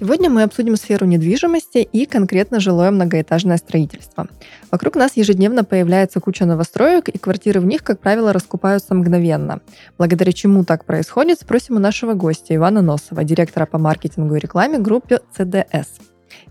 [0.00, 4.26] Сегодня мы обсудим сферу недвижимости и конкретно жилое многоэтажное строительство.
[4.70, 9.60] Вокруг нас ежедневно появляется куча новостроек, и квартиры в них, как правило, раскупаются мгновенно.
[9.96, 14.78] Благодаря чему так происходит, спросим у нашего гостя Ивана Носова, директора по маркетингу и рекламе
[14.78, 15.86] группы CDS.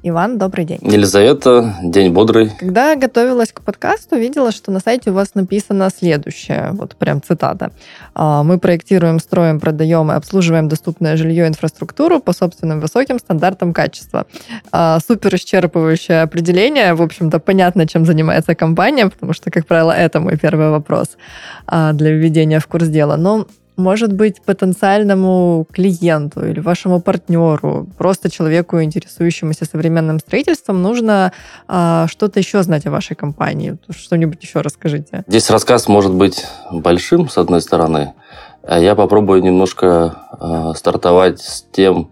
[0.05, 0.79] Иван, добрый день.
[0.81, 2.51] Елизавета, день бодрый.
[2.59, 7.71] Когда готовилась к подкасту, видела, что на сайте у вас написано следующее, вот прям цитата.
[8.13, 13.71] «А, «Мы проектируем, строим, продаем и обслуживаем доступное жилье и инфраструктуру по собственным высоким стандартам
[13.71, 14.25] качества».
[14.71, 16.95] А, супер исчерпывающее определение.
[16.95, 21.17] В общем-то, понятно, чем занимается компания, потому что, как правило, это мой первый вопрос
[21.65, 23.15] а, для введения в курс дела.
[23.15, 31.33] Но может быть, потенциальному клиенту или вашему партнеру, просто человеку, интересующемуся современным строительством, нужно
[31.67, 33.77] а, что-то еще знать о вашей компании?
[33.89, 35.23] Что-нибудь еще расскажите.
[35.27, 38.13] Здесь рассказ может быть большим, с одной стороны,
[38.61, 42.11] а я попробую немножко а, стартовать с тем,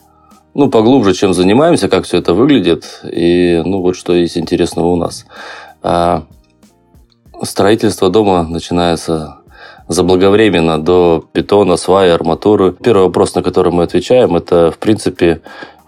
[0.53, 4.95] ну, поглубже, чем занимаемся, как все это выглядит, и, ну, вот что есть интересного у
[4.95, 5.25] нас.
[5.81, 6.25] А,
[7.43, 9.40] строительство дома начинается
[9.91, 12.71] заблаговременно до питона, сваи, арматуры.
[12.71, 15.41] Первый вопрос, на который мы отвечаем, это, в принципе,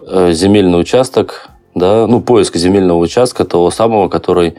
[0.05, 4.55] э, земельный участок, да, ну, поиск земельного участка, того самого, который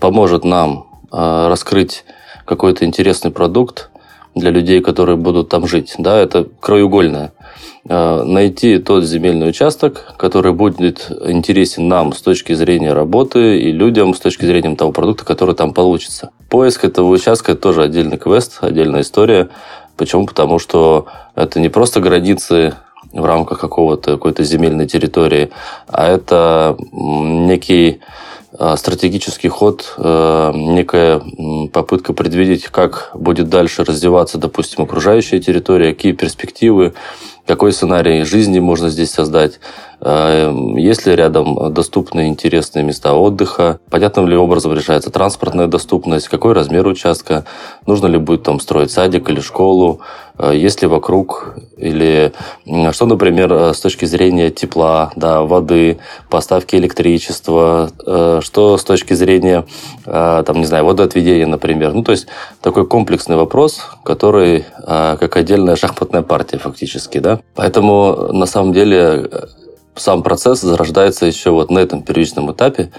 [0.00, 2.04] поможет нам э, раскрыть
[2.44, 3.90] какой-то интересный продукт
[4.34, 5.94] для людей, которые будут там жить.
[5.98, 7.32] Да, это краеугольное.
[7.86, 14.14] Э, найти тот земельный участок, который будет интересен нам с точки зрения работы и людям
[14.14, 16.30] с точки зрения того продукта, который там получится.
[16.48, 19.50] Поиск этого участка– это тоже отдельный квест, отдельная история.
[19.98, 20.24] Почему?
[20.24, 22.74] Потому что это не просто границы
[23.12, 25.50] в рамках какого-то какой-то земельной территории,
[25.86, 28.00] а это некий
[28.76, 31.20] стратегический ход, э, некая
[31.72, 36.94] попытка предвидеть, как будет дальше развиваться, допустим, окружающая территория, какие перспективы,
[37.46, 39.60] какой сценарий жизни можно здесь создать,
[40.04, 46.86] есть ли рядом доступные интересные места отдыха, понятным ли образом решается транспортная доступность, какой размер
[46.86, 47.46] участка,
[47.86, 50.00] нужно ли будет там строить садик или школу,
[50.38, 52.32] э, есть ли вокруг, или
[52.92, 55.98] что, например, э, с точки зрения тепла, да, воды,
[56.28, 57.90] поставки электричества,
[58.40, 59.64] что с точки зрения,
[60.04, 61.92] там, не знаю, водоотведения, например.
[61.94, 62.26] Ну, то есть
[62.60, 69.30] такой комплексный вопрос, который как отдельная шахматная партия фактически, да, Поэтому на самом деле
[69.96, 72.90] сам процесс зарождается еще вот на этом первичном этапе,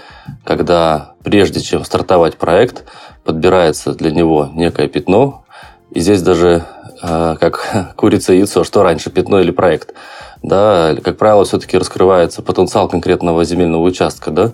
[0.44, 2.84] когда прежде чем стартовать проект,
[3.24, 5.44] подбирается для него некое пятно,
[5.90, 6.64] и здесь даже
[7.02, 9.94] э, как курица и яйцо, что раньше, пятно или проект.
[10.42, 14.52] Да, как правило, все-таки раскрывается потенциал конкретного земельного участка, да,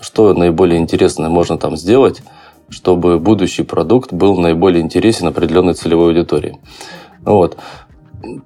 [0.00, 2.22] что наиболее интересное можно там сделать,
[2.68, 6.58] чтобы будущий продукт был наиболее интересен определенной целевой аудитории.
[7.22, 7.58] Вот.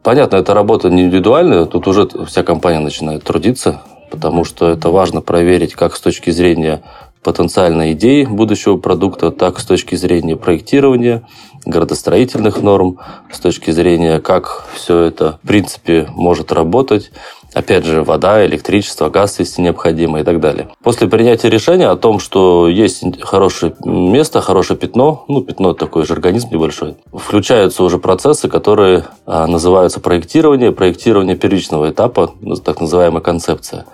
[0.02, 5.20] Понятно, это работа не индивидуальная, тут уже вся компания начинает трудиться, потому что это важно
[5.20, 6.82] проверить как с точки зрения
[7.22, 11.22] потенциальной идеи будущего продукта, так с точки зрения проектирования,
[11.66, 12.98] градостроительных норм,
[13.30, 17.12] с точки зрения, как все это в принципе может работать,
[17.52, 20.68] Опять же, вода, электричество, газ, если необходимо и так далее.
[20.82, 26.12] После принятия решения о том, что есть хорошее место, хорошее пятно, ну, пятно такой же
[26.12, 33.20] организм небольшой, включаются уже процессы, которые а, называются проектирование, проектирование первичного этапа, ну, так называемая
[33.20, 33.86] концепция.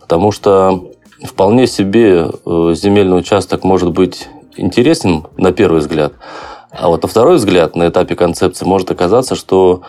[0.00, 0.90] Потому что
[1.22, 6.14] вполне себе э, земельный участок может быть интересен на первый взгляд,
[6.72, 9.82] а вот на второй взгляд, на этапе концепции, может оказаться, что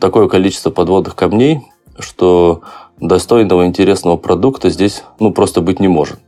[0.00, 1.60] такое количество подводных камней
[2.00, 2.62] что
[3.00, 6.18] достойного, интересного продукта здесь ну, просто быть не может.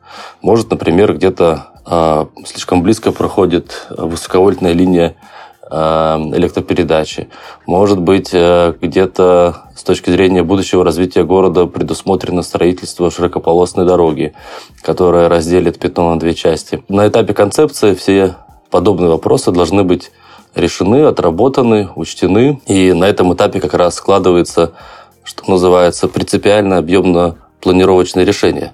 [0.40, 5.14] Может, например, где-то э, слишком близко проходит высоковольтная линия
[5.70, 7.28] э, электропередачи.
[7.66, 14.34] Может быть, э, где-то с точки зрения будущего развития города предусмотрено строительство широкополосной дороги,
[14.82, 16.82] которая разделит пятно на две части.
[16.88, 18.36] На этапе концепции все
[18.70, 20.10] подобные вопросы должны быть
[20.54, 22.60] решены, отработаны, учтены.
[22.66, 24.72] И на этом этапе как раз складывается
[25.24, 28.72] что называется, принципиально объемно планировочное решение.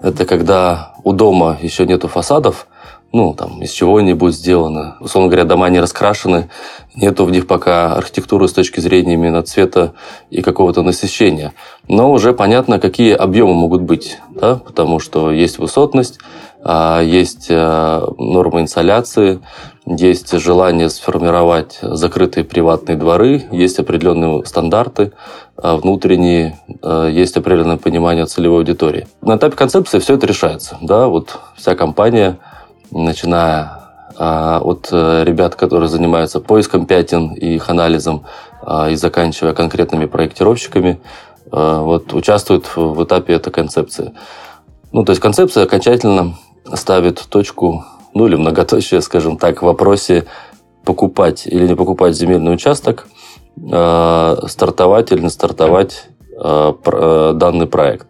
[0.00, 2.66] Это когда у дома еще нету фасадов,
[3.12, 4.96] ну, там, из чего-нибудь сделано.
[5.00, 6.48] Условно говоря, дома не раскрашены,
[6.94, 9.94] нету в них пока архитектуры с точки зрения именно цвета
[10.30, 11.52] и какого-то насыщения.
[11.88, 16.20] Но уже понятно, какие объемы могут быть, да, потому что есть высотность,
[16.62, 19.40] есть э, нормы инсоляции,
[19.86, 25.12] есть желание сформировать закрытые приватные дворы, есть определенные стандарты
[25.56, 29.08] а, внутренние, а, есть определенное понимание целевой аудитории.
[29.20, 30.76] На этапе концепции все это решается.
[30.80, 31.08] Да?
[31.08, 32.38] Вот вся компания,
[32.90, 33.80] начиная
[34.16, 38.24] а, от э, ребят, которые занимаются поиском пятен и их анализом,
[38.90, 41.00] и заканчивая конкретными проектировщиками,
[41.50, 44.12] вот, участвуют в этапе этой концепции.
[44.92, 46.34] Ну, то есть концепция окончательно
[46.74, 47.84] ставит точку
[48.14, 50.26] ну или многоточие, скажем так, в вопросе
[50.84, 53.06] покупать или не покупать земельный участок,
[53.56, 56.06] э, стартовать или не стартовать
[56.42, 58.08] э, э, данный проект.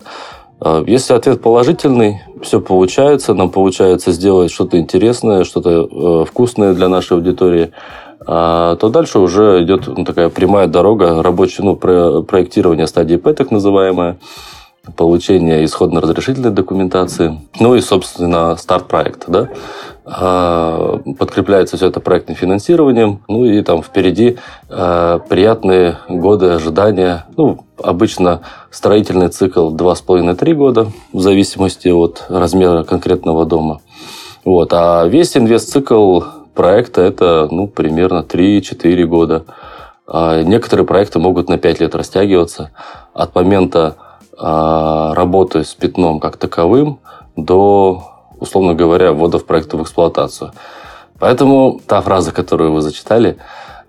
[0.87, 7.73] Если ответ положительный, все получается, нам получается сделать что-то интересное, что-то вкусное для нашей аудитории,
[8.19, 14.19] то дальше уже идет ну, такая прямая дорога, рабочее ну, проектирование стадии П, так называемое,
[14.97, 19.31] получение исходно-разрешительной документации, ну и, собственно, старт проекта.
[19.31, 19.49] Да?
[20.05, 24.39] А, подкрепляется все это проектным финансированием, ну и там впереди
[24.69, 27.27] а, приятные годы ожидания.
[27.37, 28.41] Ну, обычно
[28.71, 33.81] строительный цикл 2,5-3 года, в зависимости от размера конкретного дома.
[34.45, 34.73] Вот.
[34.73, 36.23] А весь инвест-цикл
[36.55, 39.45] проекта– это ну, примерно 3-4 года.
[40.07, 42.73] А некоторые проекты могут на 5 лет растягиваться
[43.15, 43.97] от момента
[44.41, 46.99] работы с пятном как таковым
[47.37, 48.11] до
[48.41, 50.53] условно говоря, ввода в проект в эксплуатацию.
[51.19, 53.37] Поэтому та фраза, которую вы зачитали,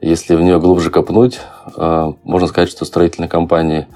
[0.01, 1.39] если в нее глубже копнуть,
[1.77, 3.87] э, можно сказать, что строительные компании,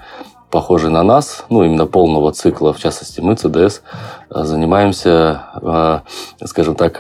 [0.50, 3.82] похожие на нас, ну, именно полного цикла, в частности, мы, ЦДС,
[4.30, 5.44] э, занимаемся,
[6.46, 7.00] скажем так,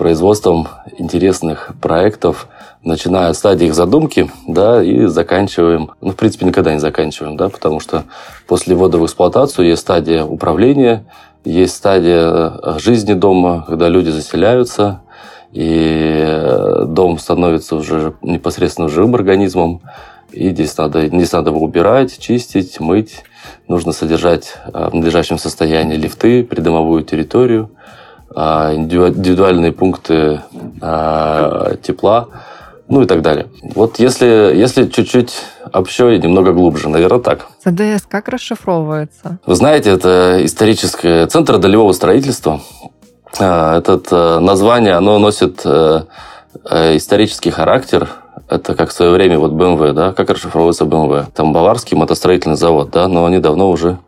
[0.00, 0.66] производством
[0.96, 2.48] интересных проектов,
[2.82, 7.50] начиная от стадии их задумки, да, и заканчиваем, ну, в принципе, никогда не заканчиваем, да,
[7.50, 8.04] потому что
[8.48, 11.04] после ввода в эксплуатацию есть стадия управления,
[11.44, 15.02] есть стадия э, жизни дома, когда люди заселяются,
[15.52, 19.82] и э, дом становится уже непосредственно живым организмом,
[20.32, 23.22] и здесь надо, здесь надо его убирать, чистить, мыть.
[23.68, 27.68] Нужно содержать э, в надлежащем состоянии лифты, придомовую территорию,
[28.32, 30.40] индивидуальные пункты
[31.82, 32.28] тепла,
[32.90, 33.46] ну и так далее.
[33.62, 35.32] Вот если, если чуть-чуть
[35.72, 37.46] общо и немного глубже, наверное, так.
[37.64, 39.38] ЦДС как расшифровывается?
[39.46, 42.60] Вы знаете, это историческое центр долевого строительства.
[43.38, 46.02] А, это э, название, оно носит э,
[46.68, 48.08] э, исторический характер.
[48.48, 51.26] Это как в свое время вот BMW, да, как расшифровывается BMW.
[51.32, 53.98] Там баварский мотостроительный завод, да, но они давно уже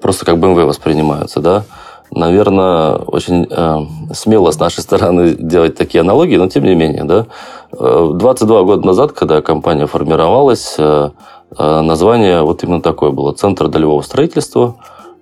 [0.00, 1.64] просто как BMW воспринимаются, да
[2.10, 7.26] наверное, очень э, смело с нашей стороны делать такие аналогии, но тем не менее, да.
[7.72, 11.10] 22 э, года назад, когда компания формировалась, э,
[11.58, 14.76] э, название вот именно такое было «Центр долевого строительства».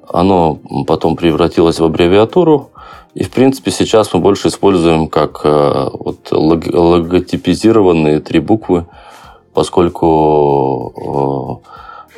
[0.08, 2.72] Оно потом превратилось в аббревиатуру,
[3.14, 8.86] и, в принципе, сейчас мы больше используем как э, вот, логотипизированные три буквы,
[9.52, 11.68] поскольку э,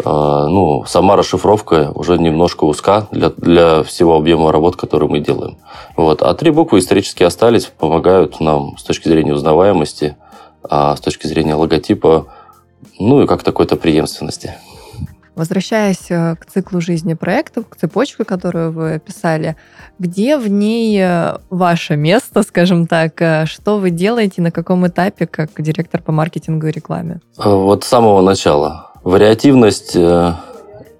[0.02, 5.58] ну, сама расшифровка уже немножко узка для, для всего объема работ, который мы делаем.
[5.96, 6.22] Вот.
[6.22, 10.16] А три буквы исторически остались, помогают нам с точки зрения узнаваемости,
[10.62, 12.26] а с точки зрения логотипа,
[12.98, 14.54] ну и как такой-то преемственности.
[15.34, 19.56] Возвращаясь э, к циклу жизни проектов, к цепочке, которую вы описали,
[19.98, 25.26] где в ней э, ваше место, скажем так, э, что вы делаете, на каком этапе
[25.26, 27.20] как директор по маркетингу и рекламе?
[27.36, 30.32] Вот с самого начала вариативность, э,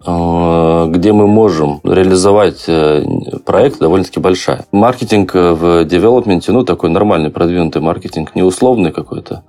[0.06, 3.02] э, где мы можем реализовать э,
[3.44, 4.66] проект, довольно-таки большая.
[4.70, 9.42] Маркетинг в девелопменте, ну, такой нормальный, продвинутый маркетинг, не условный какой-то,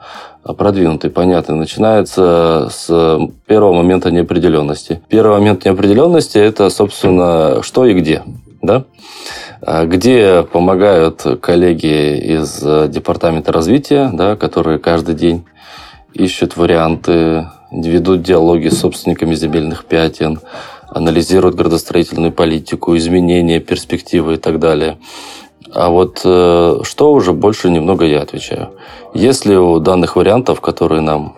[0.43, 5.01] а продвинутый, понятный, начинается с первого момента неопределенности.
[5.09, 8.23] Первый момент неопределенности– это, собственно, что и где.
[8.61, 8.85] Да?
[9.61, 12.59] А где помогают коллеги из
[12.89, 15.45] департамента развития, да, которые каждый день
[16.13, 17.47] ищут варианты
[17.81, 20.39] ведут диалоги с собственниками земельных пятен,
[20.89, 24.97] анализируют градостроительную политику, изменения, перспективы и так далее.
[25.73, 28.69] А вот э, что уже больше немного я отвечаю.
[29.13, 31.37] Если у данных вариантов, которые нам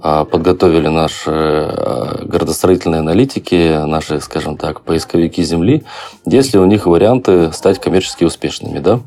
[0.00, 5.84] подготовили наши э, градостроительные аналитики, наши, скажем так, поисковики Земли,
[6.26, 9.00] если у них варианты стать коммерчески успешными, да,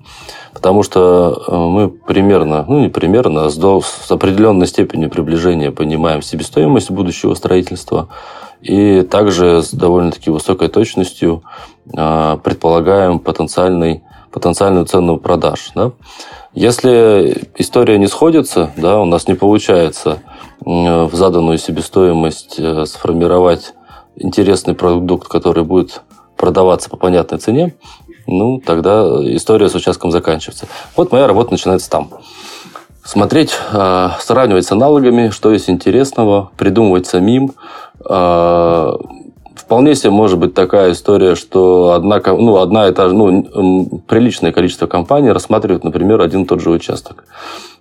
[0.57, 5.69] Потому что э, мы примерно, ну не примерно, а с, до, с определенной степенью приближения
[5.69, 8.09] понимаем себестоимость будущего строительства
[8.61, 11.43] и также с довольно-таки высокой точностью
[11.95, 14.01] э, предполагаем потенциальный
[14.31, 15.69] потенциальную цену продаж.
[15.75, 15.91] Да?
[16.55, 20.23] Если история не сходится, да, у нас не получается
[20.67, 23.73] в заданную себестоимость э, сформировать
[24.17, 26.01] интересный продукт, который будет
[26.35, 27.73] продаваться по понятной цене,
[28.25, 30.67] ну, тогда история с участком заканчивается.
[30.97, 32.09] Вот моя работа начинается там.
[33.05, 37.53] Смотреть, э, сравнивать с аналогами, что есть интересного, придумывать самим.
[38.03, 38.91] Э,
[39.55, 44.51] вполне себе может быть такая история, что одна, ну, одна и та же, ну, приличное
[44.51, 47.23] количество компаний рассматривают, например, один и тот же участок.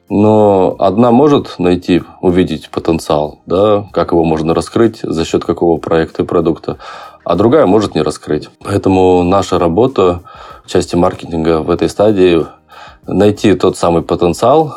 [0.09, 6.23] Но одна может найти, увидеть потенциал, да, как его можно раскрыть, за счет какого проекта
[6.23, 6.79] и продукта,
[7.25, 8.49] а другая может не раскрыть.
[8.63, 10.21] Поэтому наша работа
[10.65, 12.47] в части маркетинга в этой стадии
[13.07, 14.77] найти тот самый потенциал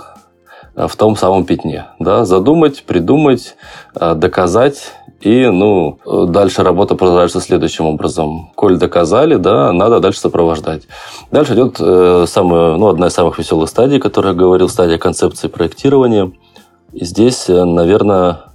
[0.75, 1.87] в том самом пятне.
[1.99, 3.55] Да, задумать, придумать,
[3.99, 8.51] э, доказать и, ну, дальше работа продолжается следующим образом.
[8.55, 10.83] Коль доказали, да, надо дальше сопровождать.
[11.29, 15.49] Дальше идет э, самая, ну, одна из самых веселых стадий, которая я говорил, стадия концепции
[15.49, 16.31] проектирования.
[16.93, 18.45] И здесь, э, наверное,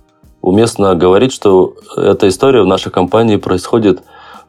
[0.40, 4.02] уместно говорить, что эта история в нашей компании происходит,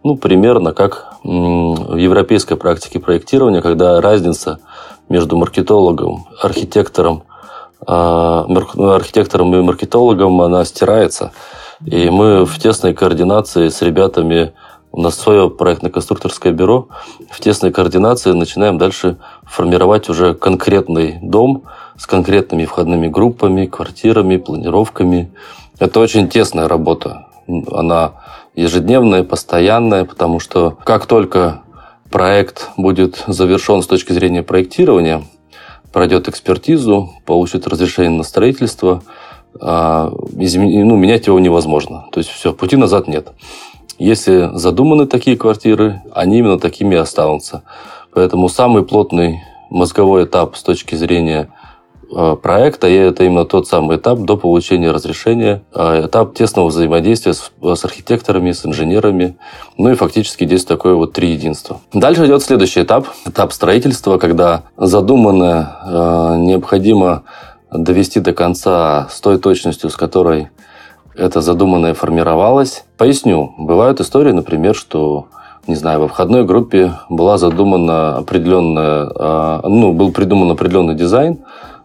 [0.04, 4.60] ну, примерно как в европейской практике проектирования, когда разница
[5.10, 7.24] между маркетологом, архитектором,
[7.86, 11.34] а, ну, архитектором и маркетологом, она стирается–
[11.84, 14.54] и мы в тесной координации с ребятами,
[14.92, 16.88] у нас свое проектно-конструкторское бюро,
[17.30, 21.64] в тесной координации начинаем дальше формировать уже конкретный дом
[21.98, 25.34] с конкретными входными группами, квартирами, планировками.
[25.80, 27.28] Это очень тесная работа.
[27.72, 28.14] Она
[28.56, 31.62] ежедневная, постоянная, потому что как только
[32.10, 35.24] проект будет завершен с точки зрения проектирования,
[35.92, 39.04] пройдет экспертизу, получит разрешение на строительство–
[39.60, 42.06] а, ну, менять его невозможно.
[42.12, 43.30] То есть все, пути назад нет.
[43.98, 47.64] Если задуманы такие квартиры, они именно такими и останутся.
[48.14, 51.50] Поэтому самый плотный мозговой этап с точки зрения
[52.14, 57.34] а, проекта, и это именно тот самый этап до получения разрешения, а, этап тесного взаимодействия
[57.34, 59.38] с, с архитекторами, с инженерами,
[59.78, 61.80] ну и фактически здесь такое вот три единства.
[61.94, 67.24] Дальше идет следующий этап, этап строительства, когда задуманное необходимо
[67.72, 70.50] довести до конца с той точностью, с которой
[71.16, 72.84] это задуманное формировалось.
[72.98, 73.54] Поясню.
[73.58, 75.28] Бывают истории, например, что
[75.68, 81.40] не знаю, во входной группе была задумана определенная, а, ну, был придуман определенный дизайн,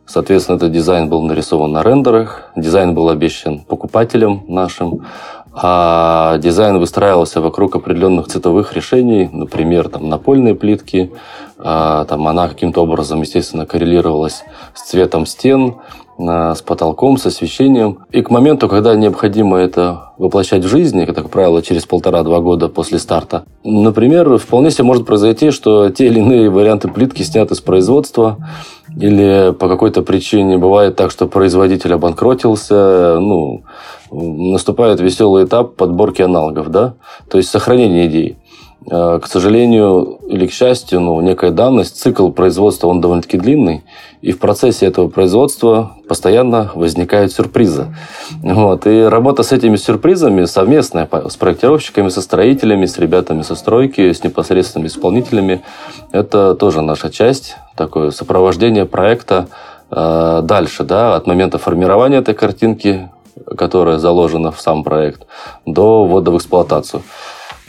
[0.04, 5.06] соответственно, этот дизайн был нарисован на рендерах, дизайн был обещан покупателям нашим,
[5.52, 11.11] а дизайн выстраивался вокруг определенных цветовых решений, например, там напольные плитки,
[11.59, 15.76] а, там она каким-то образом, естественно, коррелировалась с цветом стен,
[16.19, 17.99] а, с потолком, с освещением.
[18.11, 22.69] И к моменту, когда необходимо это воплощать в жизнь, это, как правило, через полтора-два года
[22.69, 27.61] после старта, например, вполне себе может произойти, что те или иные варианты плитки сняты с
[27.61, 28.37] производства,
[28.97, 33.62] или по какой-то причине бывает так, что производитель обанкротился, ну,
[34.11, 36.95] наступает веселый этап подборки аналогов, да,
[37.29, 38.37] то есть сохранение идей.
[38.88, 43.85] А, к сожалению или к счастью, ну, некая данность, цикл производства, он довольно-таки длинный,
[44.23, 47.95] и в процессе этого производства постоянно возникают сюрпризы.
[48.43, 48.87] Вот.
[48.87, 54.25] И работа с этими сюрпризами совместная с проектировщиками, со строителями, с ребятами со стройки, с
[54.25, 55.62] непосредственными исполнителями,
[56.12, 59.49] это тоже наша часть, такое сопровождение проекта
[59.90, 63.11] э, дальше, да, от момента формирования этой картинки,
[63.56, 65.26] которая заложена в сам проект,
[65.66, 67.02] до ввода в эксплуатацию.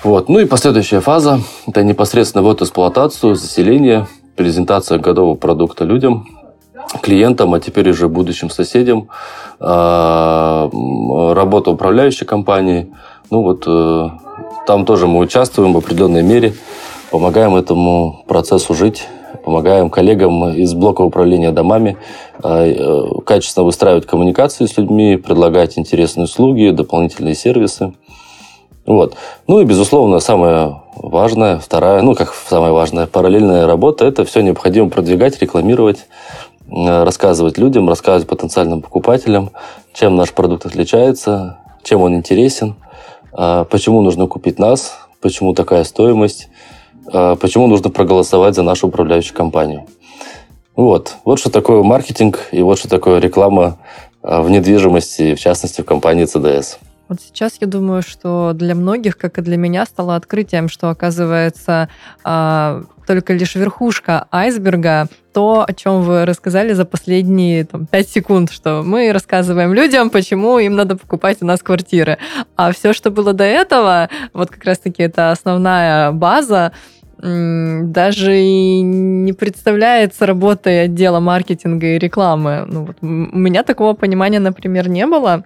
[0.04, 0.30] Вот.
[0.30, 6.28] Ну и последующая фаза– это непосредственно вот эксплуатацию, заселение, презентация годового продукта людям,
[7.02, 9.10] клиентам, а теперь уже будущим соседям,
[9.60, 10.70] а,
[11.34, 12.92] работа управляющей компании.
[13.30, 14.10] Ну вот э,
[14.68, 16.54] там тоже мы участвуем в определенной мере,
[17.12, 19.08] помогаем этому процессу жить,
[19.52, 21.98] помогаем коллегам из блока управления домами
[22.42, 27.94] а, э, качественно выстраивать коммуникации с людьми, предлагать интересные услуги, дополнительные сервисы.
[28.86, 29.16] Вот.
[29.48, 34.90] Ну и, безусловно, самое важное, вторая, ну как самая важная, параллельная работа, это все необходимо
[34.90, 36.08] продвигать, рекламировать,
[36.70, 39.52] э, рассказывать людям, рассказывать потенциальным покупателям,
[39.94, 42.76] чем наш продукт отличается, чем он интересен,
[43.38, 49.36] э, почему нужно купить нас, почему такая стоимость, э, почему нужно проголосовать за нашу управляющую
[49.36, 49.86] компанию.
[50.76, 51.16] Вот.
[51.26, 53.78] Вот что такое маркетинг и вот что такое реклама
[54.22, 56.78] в недвижимости, в частности, в компании CDS.
[57.12, 61.90] Вот сейчас я думаю, что для многих, как и для меня, стало открытием, что оказывается
[62.24, 68.50] а, только лишь верхушка айсберга, то, о чем вы рассказали за последние там, 5 секунд,
[68.50, 72.18] что мы рассказываем людям, почему им надо покупать у нас квартиры.
[72.56, 76.72] А все, что было до этого, вот как раз-таки это основная база,
[77.18, 82.64] даже и не представляется работой отдела маркетинга и рекламы.
[82.68, 85.44] Ну, вот, у меня такого понимания, например, не было,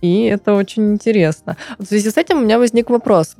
[0.00, 1.56] и это очень интересно.
[1.78, 3.36] В связи с этим у меня возник вопрос.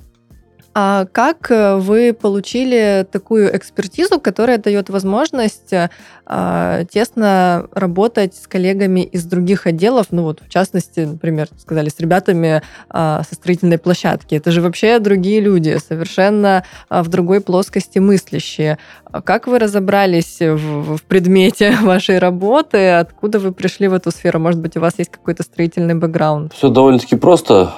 [0.79, 5.89] А как э, вы получили такую экспертизу, которая дает возможность э,
[6.28, 12.62] тесно работать с коллегами из других отделов, ну вот в частности, например, сказали, с ребятами
[12.92, 14.35] э, со строительной площадки.
[14.35, 18.78] Это же вообще другие люди, совершенно э, в другой плоскости мыслящие.
[19.25, 22.90] Как вы разобрались в, предмете вашей работы?
[22.90, 24.40] Откуда вы пришли в эту сферу?
[24.40, 26.52] Может быть, у вас есть какой-то строительный бэкграунд?
[26.52, 27.71] Все довольно-таки просто.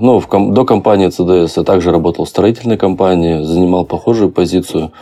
[0.00, 4.92] Ну, до компании CDS также работал в строительной компании, занимал похожую позицию.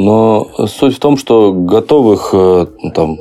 [0.00, 3.18] Но суть в том, что готовых, э, там,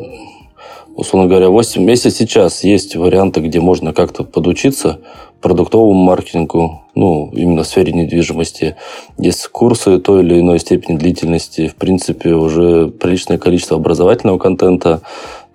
[0.96, 5.00] условно говоря, 8 месяцев сейчас есть варианты, где можно как-то подучиться
[5.42, 8.76] продуктовому маркетингу, ну, именно в сфере недвижимости.
[9.18, 15.02] Есть курсы той или иной степени длительности, в принципе, уже приличное количество образовательного контента,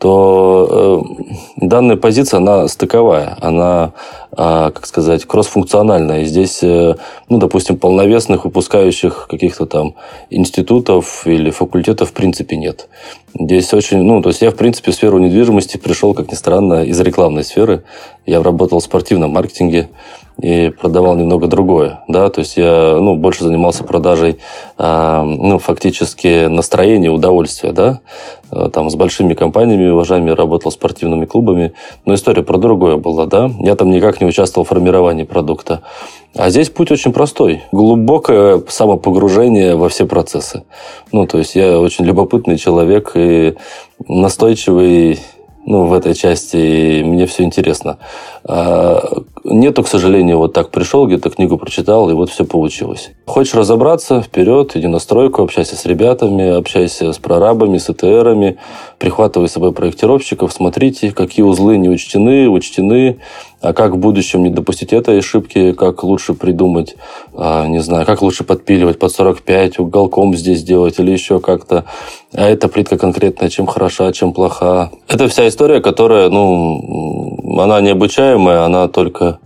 [0.03, 1.25] то э,
[1.59, 3.93] данная позиция, она стыковая, она,
[4.33, 6.23] э, как сказать, кроссфункциональная.
[6.23, 6.97] И здесь, э,
[7.29, 9.95] ну, допустим, полновесных выпускающих каких-то там
[10.29, 12.89] институтов или факультетов в принципе нет.
[13.39, 16.85] Здесь очень, ну, то есть я, в принципе, в сферу недвижимости пришел, как ни странно,
[16.85, 17.83] из рекламной сферы.
[18.27, 19.89] Я работал в спортивном маркетинге,
[20.41, 24.39] и продавал немного другое, да, то есть я, ну, больше занимался продажей,
[24.79, 28.01] э, ну, фактически настроения, удовольствия, да,
[28.51, 31.75] э, там с большими компаниями, уважаемыми, работал спортивными клубами,
[32.07, 35.83] но история про другое была, да, я там никак не участвовал в формировании продукта,
[36.35, 40.65] а здесь путь очень простой, глубокое самопогружение во все процессы,
[41.13, 43.55] ну, то есть я очень любопытный человек и
[44.07, 45.19] настойчивый
[45.65, 47.99] ну, в этой части, и мне все интересно.
[48.45, 53.11] А, нету, к сожалению, вот так пришел, где-то книгу прочитал, и вот все получилось.
[53.27, 58.59] Хочешь разобраться, вперед, иди на стройку, общайся с ребятами, общайся с прорабами, с ЭТРами,
[58.99, 63.21] прихватывай с собой проектировщиков, смотрите, какие узлы не учтены, учтены,
[63.63, 66.97] а как в будущем не допустить этой ошибки, как лучше придумать,
[67.35, 71.85] а, не знаю, как лучше подпиливать под 45, уголком здесь делать или еще как-то.
[72.35, 74.91] А эта плитка конкретная, чем хороша, чем плоха.
[75.09, 79.39] Это вся история, которая, ну, она необучаемая, она только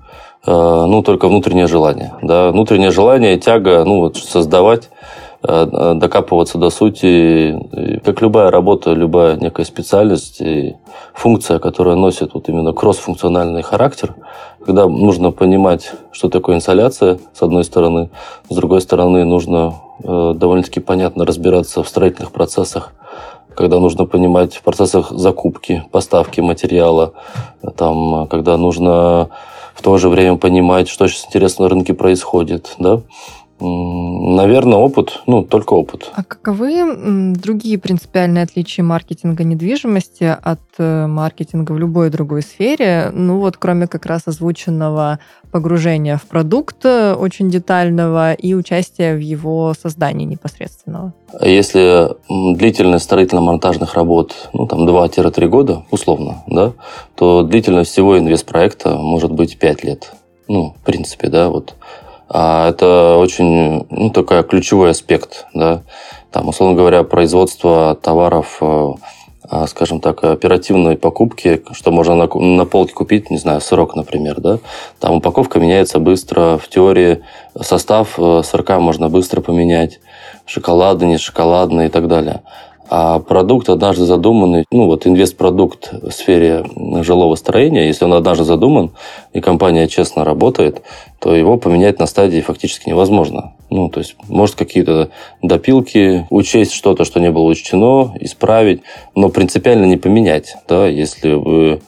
[0.46, 2.14] а, ну, только внутреннее желание.
[2.22, 2.52] Да?
[2.52, 4.88] Внутреннее желание, тяга, ну, вот, создавать
[5.42, 8.00] докапываться до сути.
[8.04, 10.76] как любая работа, любая некая специальность и
[11.14, 14.14] функция, которая носит вот именно кроссфункциональный характер,
[14.66, 18.10] когда нужно понимать, что такое инсоляция, с одной стороны,
[18.48, 22.92] с другой стороны, нужно э, довольно-таки понятно разбираться в строительных процессах,
[23.54, 27.12] когда нужно понимать в процессах закупки, поставки материала,
[27.76, 29.30] там, когда нужно
[29.74, 33.02] в то же время понимать, что сейчас интересно на рынке происходит, да,
[33.58, 36.10] Наверное, опыт, ну, только опыт.
[36.14, 43.10] А каковы другие принципиальные отличия маркетинга недвижимости от э, маркетинга в любой другой сфере?
[43.14, 49.20] Ну, вот кроме как раз озвученного погружения в продукт э, очень детального и участия в
[49.20, 51.14] его создании непосредственного.
[51.32, 56.74] А если длительность строительно-монтажных работ, ну, там, 2-3 года, условно, да,
[57.14, 60.12] то длительность всего инвестпроекта может быть 5 лет.
[60.46, 61.74] Ну, в принципе, да, вот
[62.28, 65.46] а это очень ну, такой ключевой аспект.
[65.54, 65.82] Да?
[66.32, 68.92] Там, условно говоря, производство товаров э,
[69.48, 74.40] а, скажем так, оперативной покупки, что можно на, на полке купить, не знаю, сырок, например,
[74.40, 74.58] да,
[74.98, 77.22] там упаковка меняется быстро, в теории
[77.60, 80.00] состав э, сырка можно быстро поменять,
[80.46, 82.42] шоколадный, не шоколадный и так далее.
[82.88, 86.64] А продукт, однажды задуманный, ну вот инвестпродукт в сфере
[87.02, 88.92] жилого строения, если он однажды задуман,
[89.32, 90.82] и компания честно работает,
[91.20, 93.54] то его поменять на стадии фактически невозможно.
[93.70, 95.10] Ну, то есть, может, какие-то
[95.42, 98.82] допилки, учесть что-то, что не было учтено, исправить,
[99.14, 100.56] но принципиально не поменять.
[100.68, 100.86] Да?
[100.86, 101.80] Если вы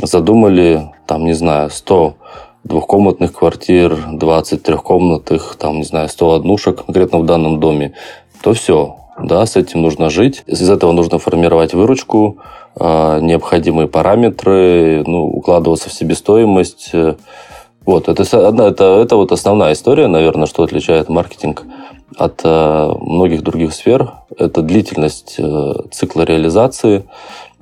[0.00, 2.16] задумали, там, не знаю, 100
[2.64, 7.94] двухкомнатных квартир, 20 трехкомнатных, там, не знаю, 100 однушек конкретно в данном доме,
[8.42, 10.42] то все, да, с этим нужно жить.
[10.46, 12.38] Из этого нужно формировать выручку,
[12.78, 16.90] а, необходимые параметры, ну, укладываться в себестоимость.
[17.86, 21.62] Вот, это, это, это вот основная история, наверное, что отличает маркетинг
[22.16, 24.12] от э, многих других сфер.
[24.36, 27.04] Это длительность э, цикла реализации.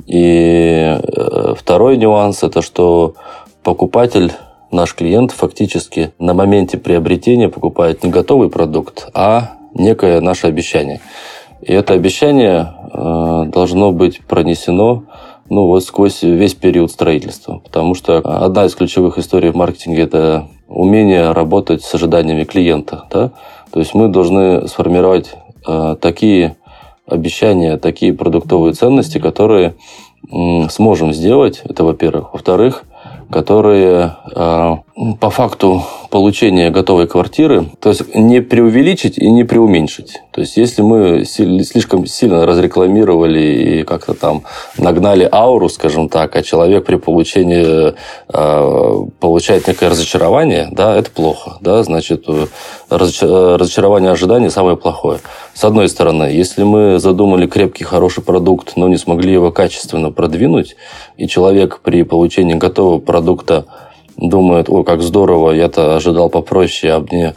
[0.06, 3.14] И э, второй нюанс– это что
[3.62, 4.32] покупатель
[4.70, 11.00] наш клиент фактически на моменте приобретения покупает не готовый продукт, а некое наше обещание.
[11.60, 15.04] И это обещание должно быть пронесено
[15.50, 17.58] ну, вот сквозь весь период строительства.
[17.58, 23.04] Потому что одна из ключевых историй в маркетинге– это умение работать с ожиданиями клиента.
[23.10, 23.30] Да?
[23.70, 25.34] То есть мы должны сформировать
[25.66, 26.56] э, такие
[27.06, 29.74] обещания, такие продуктовые ценности, которые
[30.32, 31.60] м, сможем сделать.
[31.64, 32.32] Это во-первых.
[32.32, 32.84] Во-вторых,
[33.30, 34.76] которые э,
[35.20, 40.22] по факту получения готовой квартиры, то есть не преувеличить и не преуменьшить.
[40.30, 44.44] То есть если мы слишком сильно разрекламировали и как-то там
[44.78, 47.92] нагнали ауру, скажем так, а человек при получении
[48.32, 51.58] э, получает некое разочарование, да, это плохо.
[51.60, 51.82] Да?
[51.82, 52.46] Значит, э,
[52.88, 55.18] разочарование ожиданий самое плохое.
[55.54, 60.76] С одной стороны, если мы задумали крепкий, хороший продукт, но не смогли его качественно продвинуть,
[61.16, 63.66] и человек при получении готового продукта
[64.16, 67.34] думает, ой, как здорово, я-то ожидал попроще, а мне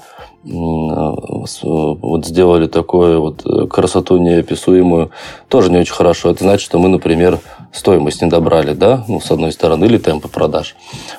[0.49, 5.11] вот сделали такую вот э, красоту неописуемую,
[5.49, 6.31] тоже не очень хорошо.
[6.31, 7.39] Это значит, что мы, например,
[7.73, 10.75] стоимость не добрали, да, ну, с одной стороны, или темпы продаж.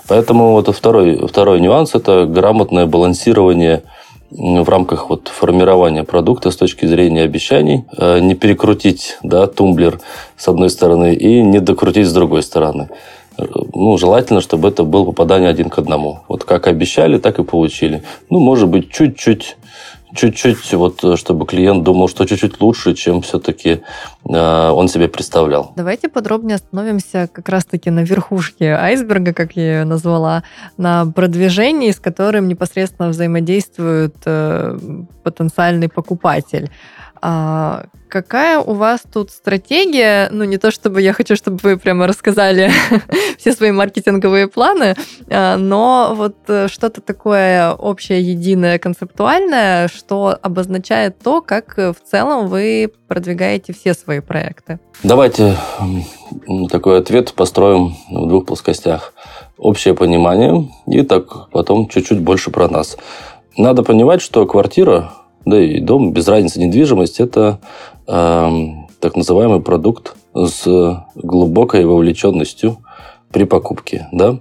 [0.06, 3.82] Поэтому вот второй, второй нюанс– это грамотное балансирование
[4.30, 10.00] в рамках вот формирования продукта с точки зрения обещаний, э, не перекрутить да, тумблер
[10.36, 12.88] с одной стороны и не докрутить с другой стороны
[13.38, 16.20] ну, желательно, чтобы это было попадание один к одному.
[16.28, 18.02] Вот как обещали, так и получили.
[18.30, 19.56] Ну, может быть, чуть-чуть
[20.14, 23.82] чуть-чуть, вот, чтобы клиент думал, что чуть-чуть лучше, чем все-таки
[24.24, 25.72] э, он себе представлял.
[25.76, 30.44] Давайте подробнее остановимся как раз-таки на верхушке айсберга, как я ее назвала,
[30.76, 34.78] на продвижении, с которым непосредственно взаимодействует э,
[35.22, 36.70] потенциальный покупатель.
[37.20, 40.28] А какая у вас тут стратегия?
[40.30, 42.70] Ну, не то чтобы я хочу, чтобы вы прямо рассказали
[43.38, 44.94] все свои маркетинговые планы,
[45.30, 52.48] а, но вот э, что-то такое общее, единое, концептуальное, что обозначает то, как в целом
[52.48, 54.78] вы продвигаете все свои проекты.
[55.02, 55.56] Давайте
[56.70, 59.12] такой ответ построим в двух плоскостях.
[59.56, 62.96] Общее понимание и так потом чуть-чуть больше про нас.
[63.56, 65.12] Надо понимать, что квартира
[65.48, 67.58] да и дом, без разницы, недвижимость– это
[68.06, 68.50] э,
[69.00, 72.78] так называемый продукт с глубокой вовлеченностью
[73.32, 74.38] при покупке, да.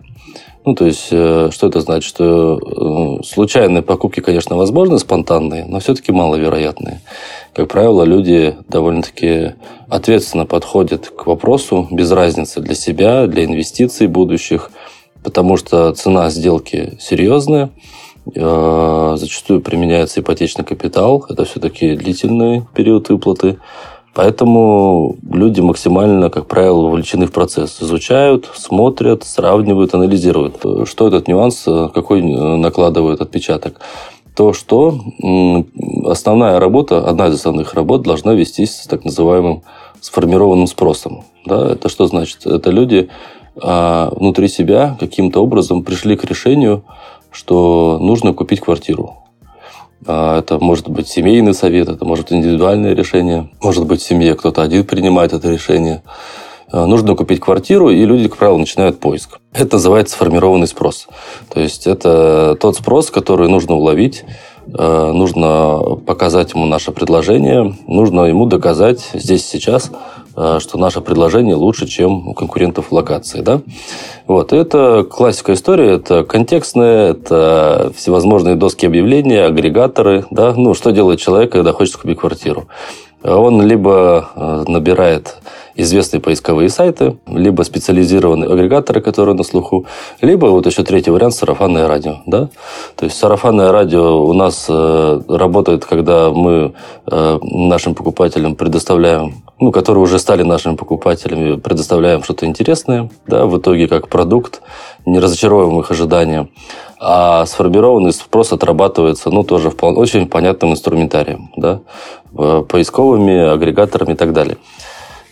[0.67, 2.09] Ну, то есть, э, что это значит?
[2.09, 6.99] Что э, случайные покупки, конечно, возможны, спонтанные, но все-таки маловероятные.
[7.53, 9.53] Как правило, люди довольно-таки
[9.87, 14.71] ответственно подходят к вопросу, без разницы для себя, для инвестиций будущих,
[15.23, 17.69] потому что цена сделки серьезная,
[18.35, 21.25] зачастую применяется ипотечный капитал.
[21.29, 23.57] Это все-таки длительный период выплаты.
[24.13, 27.81] Поэтому люди максимально, как правило, вовлечены в процесс.
[27.81, 30.57] Изучают, смотрят, сравнивают, анализируют.
[30.87, 33.79] Что этот нюанс, какой накладывает отпечаток?
[34.35, 34.99] То, что
[36.05, 39.61] основная работа, одна из основных работ должна вестись с так называемым
[40.01, 41.23] сформированным спросом.
[41.45, 41.73] Да?
[41.73, 42.45] Это что значит?
[42.45, 43.09] Это люди
[43.61, 46.83] а, внутри себя каким-то образом пришли к решению,
[47.31, 49.17] что нужно купить квартиру.
[50.05, 53.49] А, это может быть семейный совет, это может быть индивидуальное решение.
[53.61, 56.03] Может быть, в семье кто-то один принимает это решение.
[56.71, 59.39] А, нужно купить квартиру, и люди, как правило, начинают поиск.
[59.53, 61.07] Это называется сформированный спрос.
[61.53, 64.25] То есть это тот спрос, который нужно уловить,
[64.73, 69.91] нужно показать ему наше предложение, нужно ему доказать здесь сейчас,
[70.37, 73.41] Э, что наше предложение лучше, чем у конкурентов в локации.
[73.41, 73.61] Да?
[74.27, 74.53] Вот.
[74.53, 80.25] Это классика истории, это контекстное, это всевозможные доски объявления, агрегаторы.
[80.29, 80.53] Да?
[80.55, 82.67] Ну, что делает человек, когда хочет купить квартиру?
[83.23, 85.37] Он либо э, набирает
[85.77, 89.85] известные поисковые сайты, либо специализированные агрегаторы, которые на слуху,
[90.21, 92.17] либо вот еще третий вариант– сарафанное радио.
[92.25, 92.49] Да?
[92.95, 96.73] То есть сарафанное радио у нас э, работает, когда мы
[97.05, 103.57] э, нашим покупателям предоставляем, ну, которые уже стали нашими покупателями, предоставляем что-то интересное, да, в
[103.59, 104.61] итоге как продукт,
[105.05, 106.49] не разочаровываем их ожидания.
[106.99, 111.81] А сформированный спрос отрабатывается, ну, тоже вполне, очень понятным инструментарием, да,
[112.33, 114.57] поисковыми агрегаторами и так далее.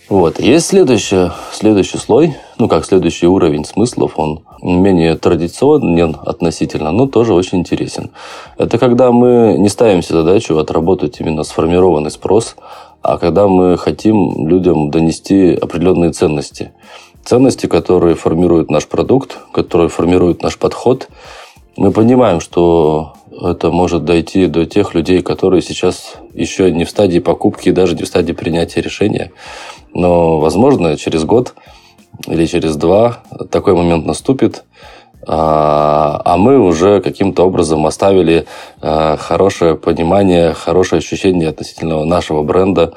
[0.08, 0.40] Вот.
[0.40, 7.34] Есть следующий, следующий слой, ну как следующий уровень смыслов, он менее традиционен относительно, но тоже
[7.34, 8.12] очень интересен.
[8.58, 12.56] Это когда мы не ставим себе задачу отработать именно сформированный спрос,
[13.02, 16.72] а когда мы хотим людям донести определенные ценности.
[17.24, 21.08] Ценности, которые формируют наш продукт, которые формируют наш подход.
[21.78, 27.20] Мы понимаем, что это может дойти до тех людей, которые сейчас еще не в стадии
[27.20, 29.32] покупки, даже не в стадии принятия решения.
[29.96, 31.56] Но, возможно, через год
[32.28, 34.64] или через два такой момент наступит,
[35.28, 38.46] а, а мы уже каким-то образом оставили
[38.82, 42.94] а, хорошее понимание, хорошее ощущение относительно нашего бренда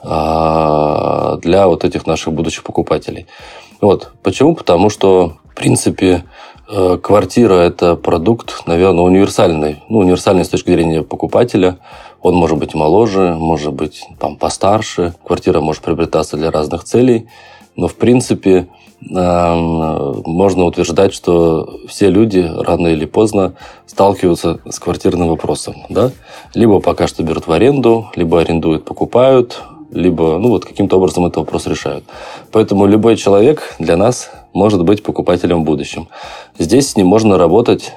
[0.00, 3.26] а, для вот этих наших будущих покупателей.
[3.80, 4.12] Вот.
[4.22, 4.54] Почему?
[4.54, 6.22] Потому что, в принципе,
[6.74, 9.82] Э, квартира– это продукт, наверное, универсальный.
[9.90, 11.76] Ну, универсальный с точки зрения покупателя.
[12.22, 15.14] Он может быть моложе, может быть там, постарше.
[15.24, 17.28] Квартира может приобретаться для разных целей.
[17.74, 18.68] Но, в принципе,
[19.10, 23.54] эм, можно утверждать, что все люди рано или поздно
[23.86, 25.74] сталкиваются с квартирным вопросом.
[25.88, 26.12] Да?
[26.54, 31.38] Либо пока что берут в аренду, либо арендуют, покупают, либо ну, вот каким-то образом этот
[31.38, 32.04] вопрос решают.
[32.50, 36.08] Поэтому любой человек для нас может быть покупателем в будущем.
[36.58, 37.92] Здесь с ним можно работать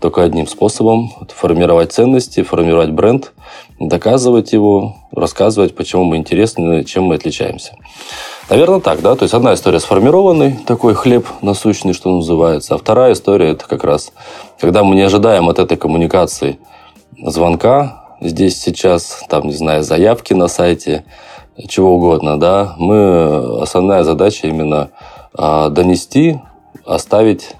[0.00, 3.32] только одним способом– формировать ценности, формировать бренд,
[3.80, 7.74] доказывать его, рассказывать, почему мы интересны, чем мы отличаемся.
[8.48, 9.14] Наверное, так, да.
[9.14, 12.74] То есть одна история сформированный, такой хлеб насущный, что называется.
[12.74, 14.12] А вторая история– это как раз,
[14.60, 16.58] когда мы не ожидаем от этой коммуникации
[17.22, 21.04] звонка, здесь сейчас, там, не знаю, заявки на сайте,
[21.68, 24.90] чего угодно, да, мы, основная задача именно
[25.34, 26.40] а, донести,
[26.86, 27.56] оставить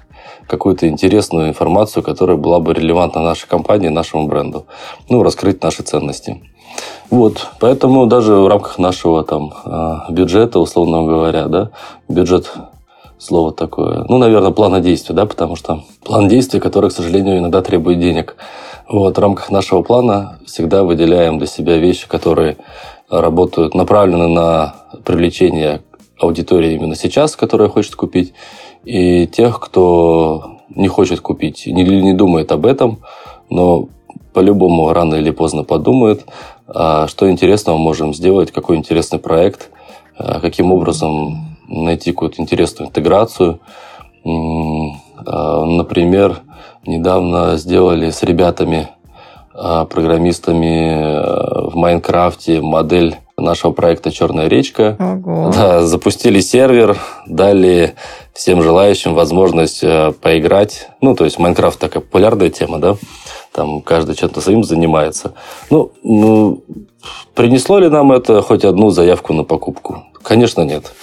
[0.49, 4.65] какую-то интересную информацию, которая была бы релевантна нашей компании, нашему бренду.
[5.07, 6.41] Ну, раскрыть наши ценности.
[7.09, 11.71] Вот, поэтому даже в рамках нашего там а, бюджета, условно говоря, да,
[12.07, 12.51] бюджет
[13.17, 17.61] слово такое, ну, наверное, плана действия, да, потому что план действия, который, к сожалению, иногда
[17.61, 18.35] требует денег.
[18.87, 22.57] Вот, в рамках нашего плана всегда выделяем для себя вещи, которые
[23.09, 25.81] работают, направлены на привлечение
[26.19, 28.33] аудитории именно сейчас, которая хочет купить,
[28.89, 32.99] и тех, кто не хочет купить, не, не думает об этом,
[33.49, 33.87] но
[34.33, 36.25] по-любому рано или поздно подумает,
[36.67, 39.69] а что интересного можем сделать, какой интересный проект,
[40.17, 43.59] а каким образом найти какую-то интересную интеграцию.
[44.25, 46.41] А, например,
[46.83, 48.89] недавно сделали с ребятами,
[49.53, 54.95] программистами в Майнкрафте модель нашего проекта «Черная речка».
[54.99, 55.51] Ого.
[55.53, 56.97] Да, запустили сервер,
[57.27, 57.95] дали
[58.33, 60.87] всем желающим возможность э, поиграть.
[61.01, 62.95] Ну, то есть Майнкрафт такая популярная тема, да?
[63.51, 65.33] Там каждый чем-то своим занимается.
[65.69, 66.63] Ну, ну,
[67.35, 70.03] принесло ли нам это хоть одну заявку на покупку?
[70.23, 70.93] Конечно, нет.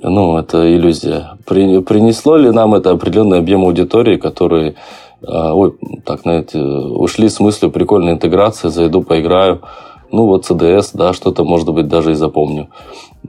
[0.00, 1.38] Ну, это иллюзия.
[1.44, 4.76] При, принесло ли нам это определенный объем аудитории, который
[5.22, 9.62] э, ой, так, знаете, ушли с мыслью прикольной интеграции, зайду, поиграю.
[10.10, 12.68] Ну, вот CDS, да, что-то, может быть, даже и запомню.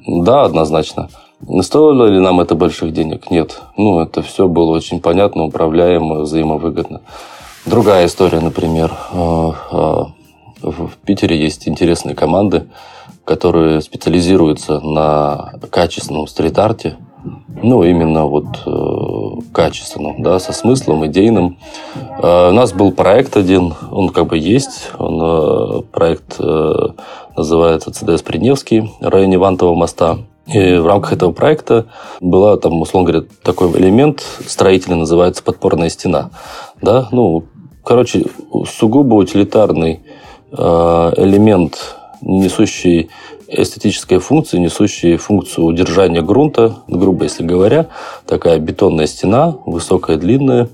[0.07, 1.09] Да, однозначно.
[1.61, 3.31] Стоило ли нам это больших денег?
[3.31, 3.61] Нет.
[3.77, 7.01] Ну, это все было очень понятно, управляемо, взаимовыгодно.
[7.65, 8.91] Другая история, например.
[9.13, 10.03] Э, э,
[10.61, 12.67] в Питере есть интересные команды,
[13.25, 16.97] которые специализируются на качественном стрит-арте,
[17.61, 18.45] ну, именно вот
[19.53, 21.57] качественным, да, со смыслом, идейным.
[21.95, 26.73] Э, у нас был проект один, он как бы есть, он, э, проект э,
[27.35, 30.19] называется ЦДС Придневский, в районе Вантового моста.
[30.47, 31.85] И в рамках этого проекта
[32.21, 36.31] была там, условно говоря, такой элемент строительный, называется подпорная стена.
[36.81, 37.07] Да?
[37.11, 37.43] Ну,
[37.83, 38.25] короче,
[38.67, 40.01] сугубо утилитарный
[40.51, 43.11] элемент, несущий
[43.51, 47.87] эстетическая функция, несущая функцию удержания грунта, грубо если говоря,
[48.25, 50.69] такая бетонная стена, высокая, длинная.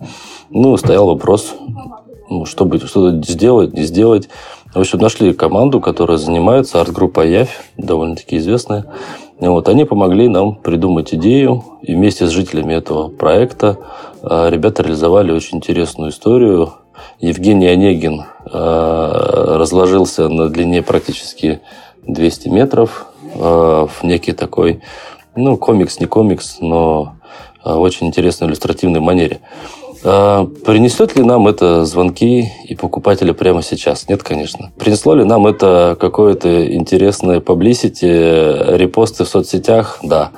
[0.50, 1.56] Ну, стоял вопрос,
[2.30, 4.30] ну, чтобы что-то сделать, не сделать.
[4.74, 8.86] В общем, нашли команду, которая занимается, арт-группа Явь, довольно-таки известная.
[9.40, 13.78] Вот, они помогли нам придумать идею, и вместе с жителями этого проекта
[14.22, 16.74] а, ребята реализовали очень интересную историю.
[17.20, 21.62] Евгений Онегин а, разложился на длине практически
[22.08, 24.82] 200 метров э, в некий такой,
[25.36, 27.16] ну, комикс, не комикс, но
[27.64, 29.40] э, очень интересной иллюстративной манере.
[30.04, 34.08] Э, принесет ли нам это звонки и покупателя прямо сейчас?
[34.08, 34.72] Нет, конечно.
[34.78, 40.00] Принесло ли нам это какое-то интересное publicity, репосты в соцсетях?
[40.04, 40.32] Да.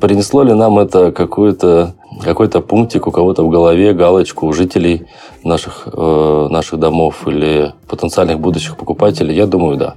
[0.00, 5.06] Принесло ли нам это какую-то какой-то пунктик у кого-то в голове, галочку у жителей
[5.42, 9.34] наших, наших домов или потенциальных будущих покупателей?
[9.34, 9.94] Я думаю, да.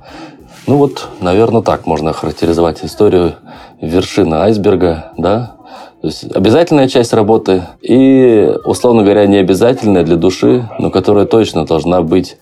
[0.65, 3.33] Ну вот, наверное, так можно характеризовать историю
[3.81, 5.55] вершины айсберга, да?
[6.01, 12.01] То есть обязательная часть работы и, условно говоря, необязательная для души, но которая точно должна
[12.01, 12.37] быть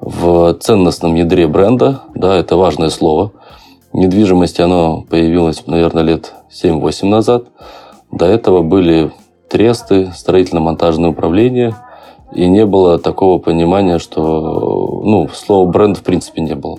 [0.00, 3.32] в ценностном ядре бренда, да, это важное слово.
[3.94, 7.44] Недвижимость, оно появилось, наверное, лет 7-8 назад.
[8.10, 9.10] До этого были
[9.48, 11.74] тресты, строительно-монтажное управление,
[12.34, 16.78] и не было такого понимания, что, ну, слова бренд в принципе не было.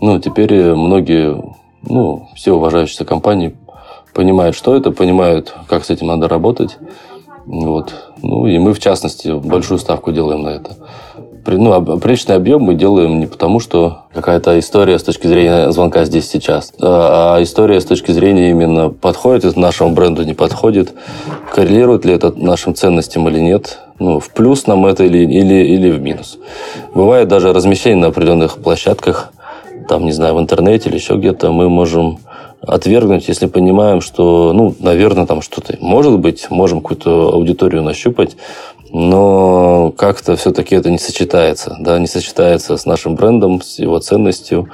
[0.00, 1.42] Ну, теперь э, многие,
[1.82, 3.54] ну, все уважающиеся компании
[4.14, 6.78] понимают, что это, понимают, как с этим надо работать.
[7.46, 7.94] Вот.
[8.22, 10.76] Ну, и мы, в частности, большую ставку делаем на это.
[11.46, 16.28] ну, определенный объем мы делаем не потому, что какая-то история с точки зрения звонка здесь
[16.28, 20.92] сейчас, а, а история с точки зрения именно подходит это нашему бренду, не подходит,
[21.54, 25.90] коррелирует ли это нашим ценностям или нет, ну, в плюс нам это или, или, или
[25.90, 26.38] в минус.
[26.94, 29.32] Бывает даже размещение на определенных площадках,
[29.88, 32.18] там, не знаю, в интернете или еще где-то, мы можем
[32.60, 38.36] отвергнуть, если понимаем, что, ну, наверное, там что-то может быть, можем какую-то аудиторию нащупать,
[38.92, 44.68] но как-то все-таки это не сочетается, да, не сочетается с нашим брендом, с его ценностью,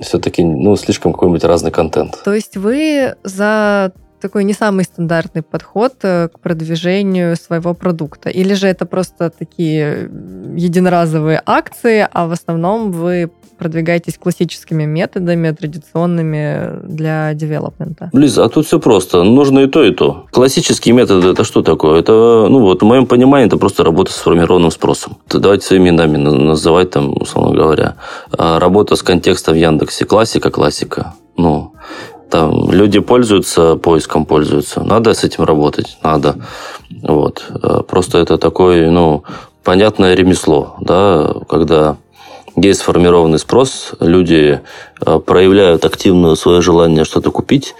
[0.00, 2.22] все-таки, ну, слишком какой-нибудь разный контент.
[2.24, 8.30] То есть вы за такой не самый стандартный подход э, к продвижению своего продукта?
[8.30, 10.10] Или же это просто такие
[10.56, 18.10] единоразовые акции, а в основном вы продвигаетесь классическими методами, традиционными для девелопмента?
[18.12, 19.22] Лиза, а тут все просто.
[19.22, 20.26] Нужно и то, и то.
[20.30, 22.00] Классические методы это что такое?
[22.00, 25.16] Это, ну вот, в моем понимании, это просто работа с сформированным спросом.
[25.28, 27.96] Давайте своими именами называть там, условно говоря.
[28.36, 30.04] А работа с контекстом в Яндексе.
[30.04, 31.14] Классика, классика.
[31.36, 31.72] Ну,
[32.30, 34.82] там люди пользуются поиском, пользуются.
[34.82, 36.36] Надо с этим работать, надо.
[37.02, 37.44] Вот.
[37.62, 39.24] А просто это такое, ну,
[39.62, 41.96] понятное ремесло, да, когда
[42.56, 44.60] есть сформированный спрос, люди
[45.00, 47.74] а, проявляют активное свое желание что-то купить,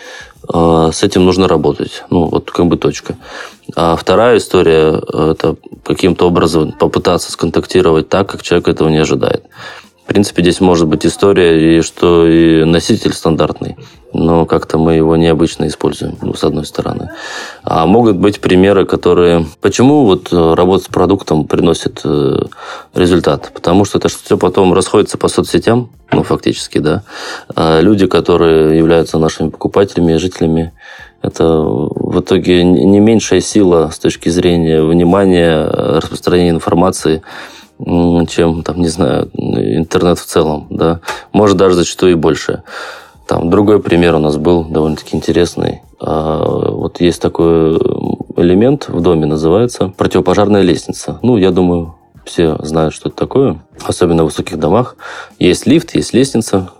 [0.48, 2.04] а, с этим нужно работать.
[2.10, 3.16] Ну, вот как бы точка.
[3.76, 9.44] А вторая история– это каким-то образом попытаться сконтактировать так, как человек этого не ожидает.
[10.04, 13.76] В принципе, здесь может быть история, и что и носитель стандартный,
[14.12, 17.10] но как-то мы его необычно используем, ну, с одной стороны.
[17.62, 19.46] А могут быть примеры, которые...
[19.62, 22.38] Почему вот э, работа с продуктом приносит э,
[22.94, 23.50] результат?
[23.54, 27.02] Потому что это все потом расходится по соцсетям, ну, фактически, да.
[27.56, 30.74] А люди, которые являются нашими покупателями, жителями,
[31.22, 37.22] это в итоге не меньшая сила с точки зрения внимания, распространения информации,
[37.78, 41.00] чем, там, не знаю, интернет в целом, да.
[41.32, 42.62] Может, даже зачастую и больше.
[43.26, 45.82] Там другой пример у нас был довольно-таки интересный.
[46.00, 47.76] А, вот есть такой
[48.36, 51.18] элемент в доме, называется противопожарная лестница.
[51.22, 54.96] Ну, я думаю, все знают, что это такое, особенно в высоких домах.
[55.38, 56.70] Есть лифт, есть лестница.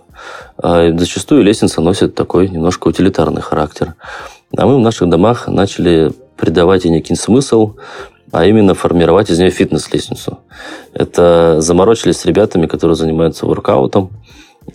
[0.57, 3.95] А зачастую лестница носит такой немножко утилитарный характер.
[4.55, 7.73] А мы в наших домах начали придавать ей некий смысл,
[8.35, 10.39] а именно формировать из нее фитнес-лестницу.
[10.93, 14.09] Это заморочились с ребятами, которые занимаются воркаутом,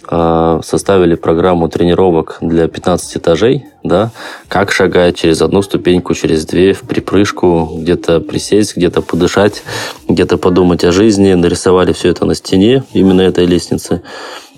[0.08, 4.12] а, составили программу тренировок для 15 этажей, да,
[4.48, 9.62] как шагать через одну ступеньку, через две, в припрыжку, где-то присесть, где-то подышать,
[10.08, 14.00] где-то подумать о жизни, нарисовали все это на стене, именно этой лестницы.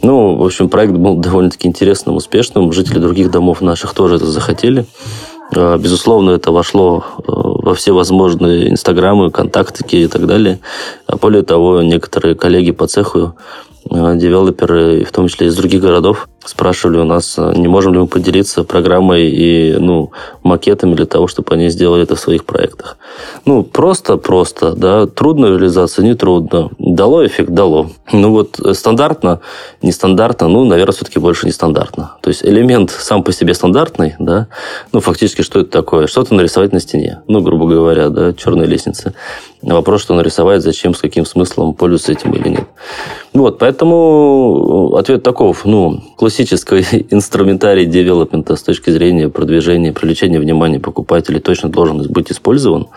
[0.01, 2.73] Ну, в общем, проект был довольно-таки интересным, успешным.
[2.73, 4.87] Жители других домов наших тоже это захотели.
[5.55, 10.59] А, безусловно, это вошло э, во все возможные инстаграмы, контактики и так далее.
[11.07, 13.35] А более того, некоторые коллеги по цеху
[13.90, 18.00] Э, девелоперы, в том числе из других городов, спрашивали у нас, э, не можем ли
[18.00, 22.96] мы поделиться программой и ну, макетами для того, чтобы они сделали это в своих проектах.
[23.44, 26.70] Ну, просто-просто, да, трудно реализация, не трудно.
[26.78, 27.50] Дало эффект?
[27.50, 27.90] Дало.
[28.12, 29.40] Ну вот э, стандартно,
[29.83, 32.16] нестандартно, ну, наверное, все-таки больше нестандартно.
[32.20, 34.48] То есть элемент сам по себе стандартный, да,
[34.92, 36.07] ну, фактически, что это такое?
[36.07, 39.14] Что-то нарисовать на стене, ну, грубо говоря, да, черная лестница.
[39.62, 42.64] Вопрос, что нарисовать, зачем, с каким смыслом, пользуется этим или нет.
[43.33, 45.64] Вот, поэтому ответ таков.
[45.64, 46.32] Ну, классический
[47.11, 52.88] инструментарий девелопмента с точки зрения продвижения, привлечения внимания покупателей точно должен быть использован.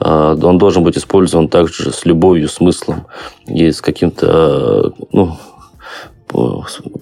[0.00, 3.06] А, он должен быть использован также с любовью, смыслом
[3.46, 5.36] и с каким-то, ну,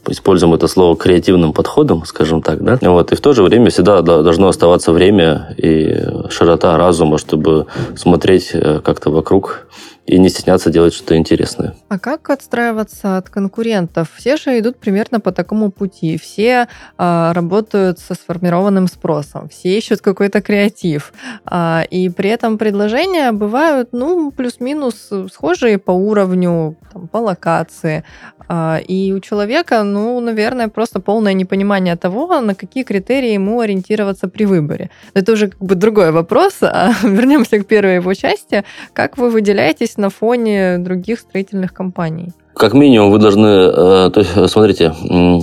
[0.08, 4.02] используем это слово креативным подходом, скажем так, да, вот, и в то же время всегда
[4.02, 5.96] должно оставаться время и
[6.30, 9.66] широта разума, чтобы смотреть э, как-то вокруг
[10.06, 11.74] и не стесняться делать что-то интересное.
[11.88, 14.08] А как отстраиваться от конкурентов?
[14.16, 16.16] Все же идут примерно по такому пути.
[16.16, 21.12] Все а, работают со сформированным спросом, все ищут какой-то креатив.
[21.44, 28.04] А, и при этом предложения бывают, ну, плюс-минус схожие по уровню, там, по локации.
[28.48, 34.28] А, и у человека, ну, наверное, просто полное непонимание того, на какие критерии ему ориентироваться
[34.28, 34.90] при выборе.
[35.14, 36.58] Это уже как бы другой вопрос.
[36.62, 38.64] А вернемся к первой его части.
[38.92, 42.32] Как вы выделяетесь на фоне других строительных компаний?
[42.54, 44.94] Как минимум вы должны, э, то есть, смотрите,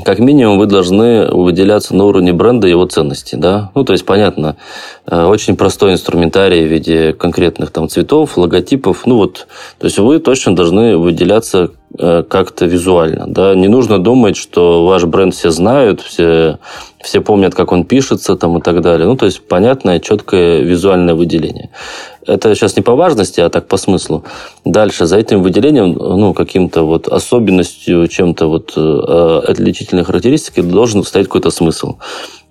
[0.03, 3.69] как минимум вы должны выделяться на уровне бренда и его ценности, да.
[3.75, 4.55] Ну, то есть, понятно,
[5.05, 9.47] э, очень простой инструментарий в виде конкретных там цветов, логотипов, ну вот,
[9.77, 13.25] то есть вы точно должны выделяться Э, как-то визуально.
[13.27, 13.53] Да?
[13.53, 16.57] Не нужно думать, что ваш бренд все знают, все,
[17.03, 19.07] все помнят, как он пишется там и так далее.
[19.07, 21.69] Ну, то есть понятное, четкое визуальное выделение.
[22.25, 24.23] Это сейчас не по важности, а так по смыслу.
[24.65, 31.27] Дальше, за этим выделением, ну, каким-то вот особенностью, чем-то вот э, отличительной характеристикой должен стоять
[31.27, 31.97] какой-то смысл.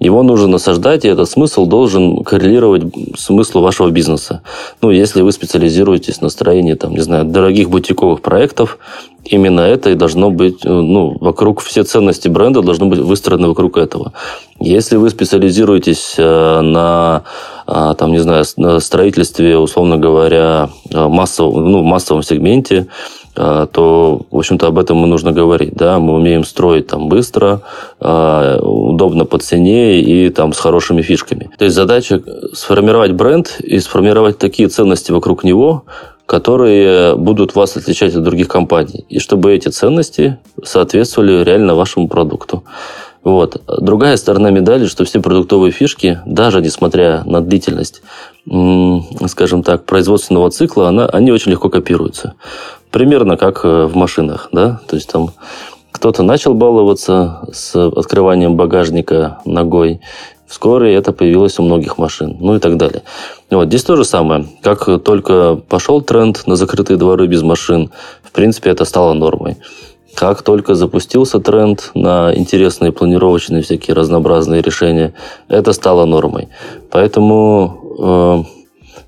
[0.02, 2.82] Его нужно насаждать, и этот смысл должен коррелировать
[3.16, 4.42] смыслу вашего бизнеса.
[4.80, 8.78] Ну, если вы специализируетесь на строении, там, не знаю, дорогих бутиковых проектов,
[9.24, 14.12] именно это и должно быть, ну, вокруг все ценности бренда должны быть выстроены вокруг этого.
[14.58, 17.22] Если вы специализируетесь э, на,
[17.68, 22.88] э, там, не знаю, на строительстве, условно говоря, э, массовом, ну, массовом сегменте,
[23.34, 25.74] то, в общем-то, об этом и нужно говорить.
[25.74, 25.98] Да?
[25.98, 27.62] Мы умеем строить там быстро,
[27.98, 31.50] удобно по цене и там с хорошими фишками.
[31.58, 32.22] То есть задача
[32.52, 35.84] сформировать бренд и сформировать такие ценности вокруг него,
[36.26, 39.04] которые будут вас отличать от других компаний.
[39.08, 42.64] И чтобы эти ценности соответствовали реально вашему продукту.
[43.24, 43.62] Вот.
[43.78, 48.02] Другая сторона медали, что все продуктовые фишки, даже несмотря на длительность,
[49.28, 52.34] скажем так, производственного цикла, она, они очень легко копируются.
[52.92, 54.48] Примерно как э, в машинах.
[54.52, 54.80] Да?
[54.86, 55.30] То есть там
[55.90, 60.00] кто-то начал баловаться с открыванием багажника ногой,
[60.52, 63.04] Вскоре это появилось у многих машин, ну и так далее.
[63.50, 64.44] Вот здесь то же самое.
[64.60, 67.90] Как только пошел тренд на закрытые дворы без машин,
[68.22, 69.56] в принципе, это стало нормой.
[70.14, 75.14] Как только запустился тренд на интересные планировочные всякие разнообразные решения,
[75.48, 76.50] это стало нормой.
[76.90, 78.44] Поэтому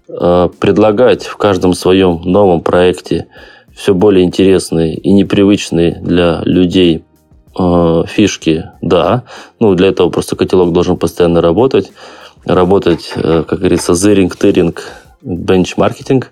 [0.09, 3.27] э, э, предлагать в каждом своем новом проекте
[3.75, 7.05] все более интересные и непривычные для людей
[7.59, 9.25] э, фишки, да.
[9.61, 11.93] Ну, для этого просто котелок должен постоянно работать.
[12.45, 14.83] Работать, э, как говорится, зыринг, тыринг,
[15.23, 16.31] бенчмаркетинг.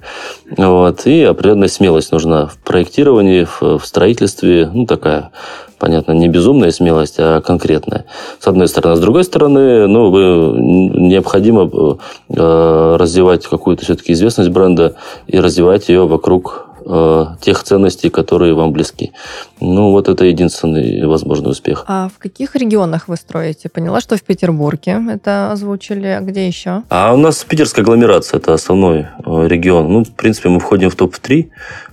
[0.56, 4.70] Вот, и определенная смелость нужна в проектировании, в, в строительстве.
[4.72, 5.30] Ну, такая,
[5.78, 8.04] понятно, не безумная смелость, а конкретная.
[8.38, 8.96] С одной стороны.
[8.96, 14.94] С другой стороны, ну, вы, необходимо э, развивать какую-то все-таки известность бренда
[15.26, 19.12] и развивать ее вокруг э, тех ценностей, которые вам близки.
[19.60, 21.84] Ну, вот это единственный возможный успех.
[21.88, 23.68] А в каких регионах вы строите?
[23.68, 26.82] Поняла, что в Петербурге это озвучили, а где еще?
[26.88, 29.92] А у нас питерская агломерация, это основной э, регион.
[29.92, 31.50] Ну, в принципе, мы входим в топ-3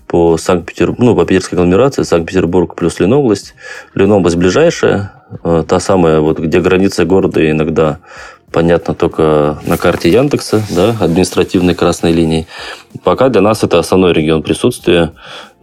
[0.08, 3.54] по Санкт-Петербургу, ну, по питерской агломерации, Санкт-Петербург плюс Ленобласть.
[3.94, 5.14] Ленобласть ближайшая,
[5.44, 8.00] э, та самая, вот, где граница города иногда
[8.52, 12.48] понятно только на карте Яндекса, да, административной красной линии.
[13.04, 15.14] Пока для нас это основной регион присутствия.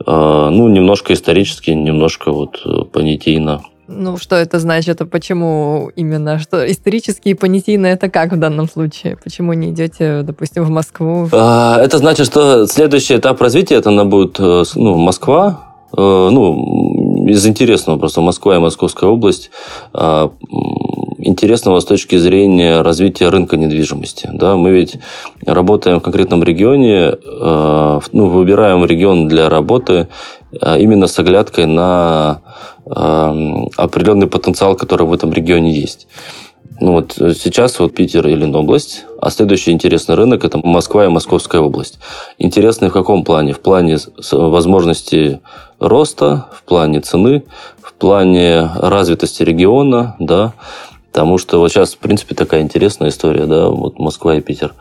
[0.05, 3.63] А, ну, немножко исторически, немножко вот э, понятийно.
[3.89, 5.01] Ну, что это значит?
[5.01, 6.39] А почему именно?
[6.39, 9.17] Что исторически и понятийно это как в данном случае?
[9.23, 11.29] Почему не идете, допустим, в Москву?
[11.33, 15.61] А, это значит, что следующий этап развития это она будет э, ну, Москва,
[15.93, 19.51] э, ну, из интересного просто Москва и Московская область
[19.93, 20.33] а,
[21.19, 24.29] интересного с точки зрения развития рынка недвижимости.
[24.33, 24.97] Да, мы ведь
[25.45, 30.09] работаем в конкретном регионе, э, ну, выбираем регион для работы
[30.53, 32.43] э, именно с оглядкой на
[32.85, 32.91] э,
[33.77, 36.07] определенный потенциал, который в этом регионе есть.
[36.79, 41.63] Ну вот сейчас вот Питер и Ленобласть, а следующий интересный рынок– это Москва и Московская
[41.63, 41.99] область.
[42.37, 43.55] Интересный в каком плане?
[43.55, 43.97] В плане
[44.31, 45.41] возможности
[45.79, 47.45] роста, в плане цены,
[47.81, 50.55] в плане развитости региона, да,
[51.17, 54.75] Потому что вот сейчас, в принципе, такая интересная история, да, вот Москва и Питер.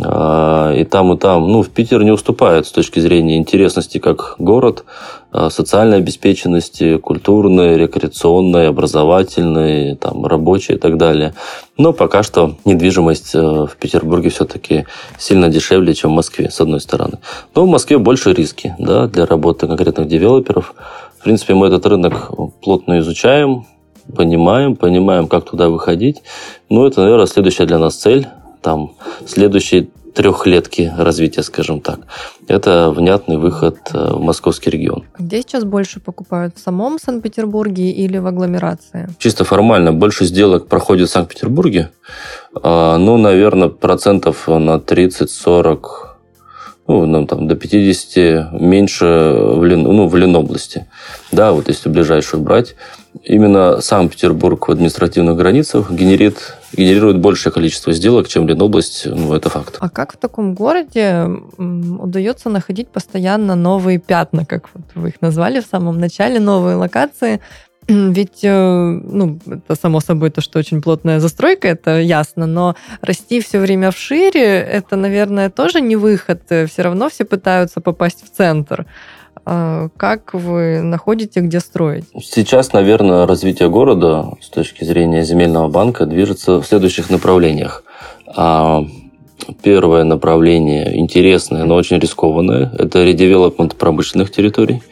[0.00, 4.34] А, и там, и там, ну, в Питер не уступает с точки зрения интересности как
[4.38, 4.84] город,
[5.32, 11.34] а, социальной обеспеченности, культурной, рекреационной, образовательной, там, рабочей и так далее.
[11.78, 14.84] Но пока что недвижимость э, в Петербурге все-таки
[15.18, 17.18] сильно дешевле, чем в Москве, с одной стороны.
[17.54, 20.74] Но в Москве больше риски да, для работы конкретных девелоперов.
[21.18, 22.30] В принципе, мы этот рынок
[22.62, 23.64] плотно изучаем,
[24.14, 26.22] понимаем, понимаем, как туда выходить.
[26.68, 28.28] Ну, это, наверное, следующая для нас цель.
[28.60, 28.92] Там
[29.26, 32.00] следующие трехлетки развития, скажем так.
[32.48, 35.04] Это внятный выход э, в московский регион.
[35.18, 36.56] Где сейчас больше покупают?
[36.56, 39.08] В самом Санкт-Петербурге или в агломерации?
[39.18, 39.92] Чисто формально.
[39.92, 41.90] Больше сделок проходит в Санкт-Петербурге.
[42.60, 45.78] А, ну, наверное, процентов на 30-40
[46.88, 50.86] ну, нам там до 50 меньше в, Лен, ну, в Ленобласти.
[51.30, 52.76] Да, вот если ближайшую брать,
[53.24, 59.76] именно Санкт-Петербург в административных границах генерит, генерирует большее количество сделок, чем Ленобласть, ну, это факт.
[59.80, 65.60] А как в таком городе удается находить постоянно новые пятна, как вот вы их назвали
[65.60, 67.40] в самом начале, новые локации,
[67.88, 73.40] ведь, э, ну, это само собой то, что очень плотная застройка, это ясно, но расти
[73.40, 76.42] все время вшире, это, наверное, тоже не выход.
[76.46, 78.86] Все равно все пытаются попасть в центр.
[79.44, 82.04] А как вы находите, где строить?
[82.20, 87.84] Сейчас, наверное, развитие города с точки зрения земельного банка движется в следующих направлениях.
[88.36, 88.84] А,
[89.62, 94.82] первое направление интересное, но очень рискованное– это редевелопмент промышленных территорий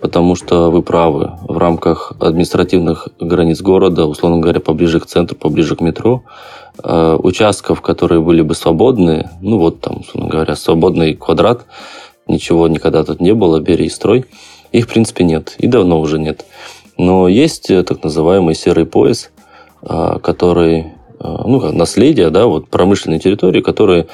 [0.00, 5.76] потому что вы правы, в рамках административных границ города, условно говоря, поближе к центру, поближе
[5.76, 6.22] к метро,
[6.82, 11.66] э, участков, которые были бы свободные, ну вот там, условно говоря, свободный квадрат,
[12.30, 14.24] ничего никогда тут не было, бери и строй,
[14.72, 16.44] их, в принципе, нет, и давно уже нет.
[16.96, 19.30] Но есть э, так называемый серый пояс,
[19.82, 24.06] э, который ну, наследие, да, вот промышленные территории, которые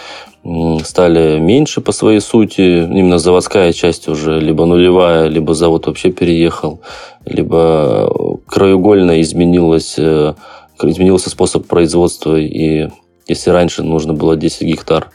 [0.85, 2.61] стали меньше по своей сути.
[2.61, 6.81] Именно заводская часть уже либо нулевая, либо завод вообще переехал,
[7.25, 10.35] либо краеугольно изменилось, э,
[10.83, 12.37] изменился способ производства.
[12.37, 12.89] И
[13.27, 15.11] если раньше нужно было 10 гектар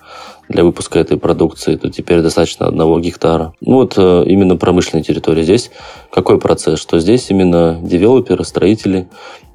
[0.52, 3.54] для выпуска этой продукции, то теперь достаточно одного гектара.
[3.62, 5.44] Ну вот э, именно промышленная территория.
[5.44, 5.72] Здесь
[6.12, 6.80] какой процесс?
[6.80, 9.08] Что здесь именно девелоперы, строители,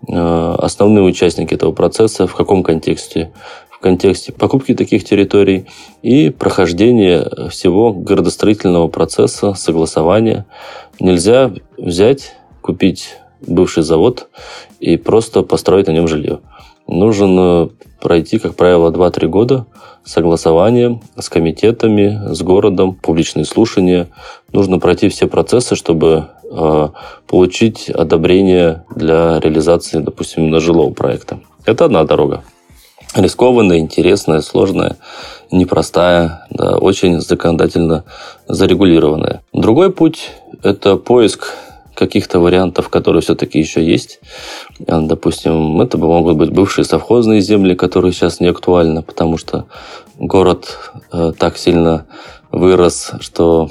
[0.09, 3.33] э, основные участники этого процесса, в каком контексте?
[3.71, 5.67] в контексте покупки таких территорий
[6.01, 10.47] и прохождения всего городостроительного процесса, согласования.
[10.99, 14.29] Нельзя взять, купить бывший завод
[14.81, 16.41] и просто построить на нем жилье.
[16.87, 17.69] Нужно
[18.01, 19.67] пройти, как правило, 2-3 года
[20.07, 24.09] согласования с комитетами, с городом, публичные слушания.
[24.53, 26.89] Нужно пройти все процессы, чтобы э,
[27.27, 31.41] получить одобрение для реализации, допустим, на жилого проекта.
[31.67, 32.43] Это одна дорога
[33.15, 34.97] рискованная, интересная, сложная,
[35.51, 38.05] непростая, да, очень законодательно
[38.47, 39.43] зарегулированная.
[39.53, 40.31] Другой путь–
[40.63, 41.55] это поиск
[41.97, 44.21] каких-то вариантов, которые все-таки еще есть.
[44.79, 49.67] Допустим, это могут быть бывшие совхозные земли, которые сейчас не актуальны, потому что
[50.19, 50.79] город
[51.13, 52.07] э, так сильно
[52.53, 53.71] вырос, что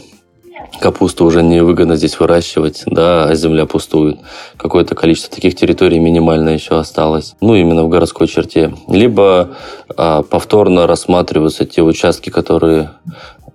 [0.80, 4.20] капусту уже невыгодно здесь выращивать, да, а земля пустует.
[4.58, 7.36] Какое-то количество таких территорий минимальное еще осталось.
[7.42, 8.74] Ну, именно в городской черте.
[8.88, 9.56] Либо
[9.96, 12.92] а, повторно рассматриваются те участки, которые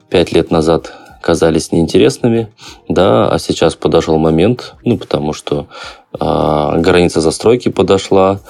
[0.08, 2.48] пять лет назад казались неинтересными,
[2.88, 5.66] да, а сейчас подошел момент, ну, потому что
[6.18, 8.40] а, граница застройки подошла,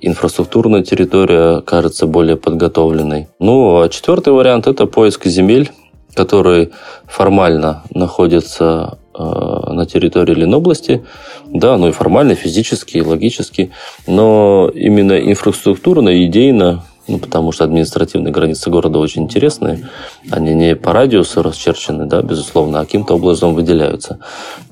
[0.00, 3.28] инфраструктурная территория кажется более подготовленной.
[3.38, 5.70] Ну, а четвертый вариант– это поиск земель,
[6.14, 6.70] который
[7.06, 11.04] формально находится э, на территории Ленобласти,
[11.46, 13.70] да, ну и формально, физически, логически,
[14.06, 19.88] но именно инфраструктурно, идейно, ну, потому что административные границы города очень интересные,
[20.30, 24.20] они не по радиусу расчерчены, да, безусловно, а каким-то образом выделяются,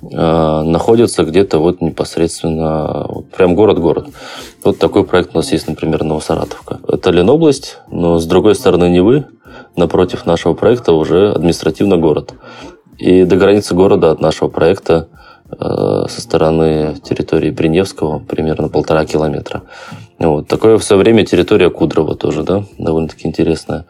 [0.03, 4.09] э, находятся где-то вот непосредственно, вот прям город-город.
[4.63, 6.81] Вот такой проект у нас есть, например, Новосаратовка.
[6.87, 9.27] Это Ленобласть, но с другой стороны Невы,
[9.77, 12.35] напротив нашего проекта уже административно город.
[12.99, 15.09] И до границы города от нашего проекта
[15.51, 19.63] э, со стороны территории Приневского примерно полтора километра.
[20.19, 20.49] Вот.
[20.49, 23.85] Такое все время территория Кудрова тоже, да, довольно-таки интересная.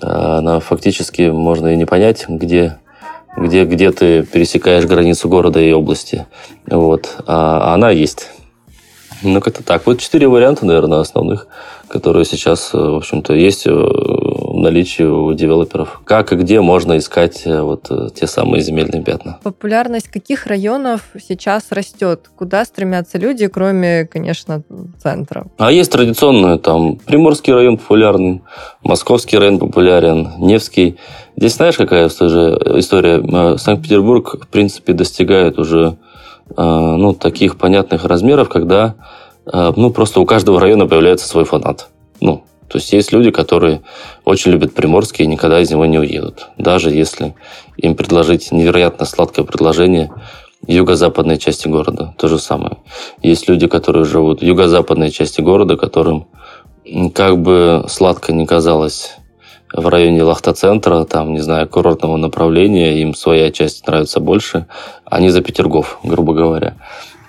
[0.00, 2.78] Она фактически можно и не понять, где
[3.36, 6.26] где, где ты пересекаешь границу города и области.
[6.66, 7.16] Вот.
[7.26, 8.30] А она есть.
[9.22, 9.86] Ну, как-то так.
[9.86, 11.46] Вот четыре варианта, наверное, основных,
[11.88, 13.66] которые сейчас, э, в общем-то, есть
[14.60, 16.00] наличии у девелоперов.
[16.04, 19.38] Как и где можно искать э, вот э, те самые земельные пятна?
[19.42, 22.30] Популярность каких районов сейчас растет?
[22.36, 24.62] Куда стремятся люди, кроме, конечно,
[25.02, 25.46] центра?
[25.58, 28.42] А есть традиционные, там, Приморский район популярный,
[28.82, 30.96] Московский район популярен, Невский.
[31.36, 33.22] Здесь знаешь, какая история?
[33.22, 35.96] Э, Санкт-Петербург, в принципе, достигает уже
[36.58, 38.96] ну, таких понятных размеров, когда
[39.50, 41.88] ну, просто у каждого района появляется свой фанат.
[42.20, 43.82] Ну, то есть есть люди, которые
[44.24, 46.48] очень любят Приморский и никогда из него не уедут.
[46.58, 47.34] Даже если
[47.76, 50.10] им предложить невероятно сладкое предложение
[50.66, 52.14] юго-западной части города.
[52.18, 52.78] То же самое.
[53.22, 56.26] Есть люди, которые живут в юго-западной части города, которым
[57.14, 59.12] как бы сладко не казалось
[59.72, 64.66] в районе Лахта-центра, там, не знаю, курортного направления, им своя часть нравится больше,
[65.04, 66.74] они за Петергоф, грубо говоря.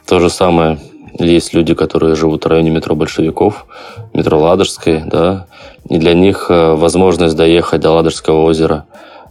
[0.05, 0.79] То же самое
[1.19, 3.65] есть люди, которые живут в районе метро Большевиков,
[4.13, 5.47] метро Ладожской, да,
[5.89, 8.85] и для них э, возможность доехать до Ладожского озера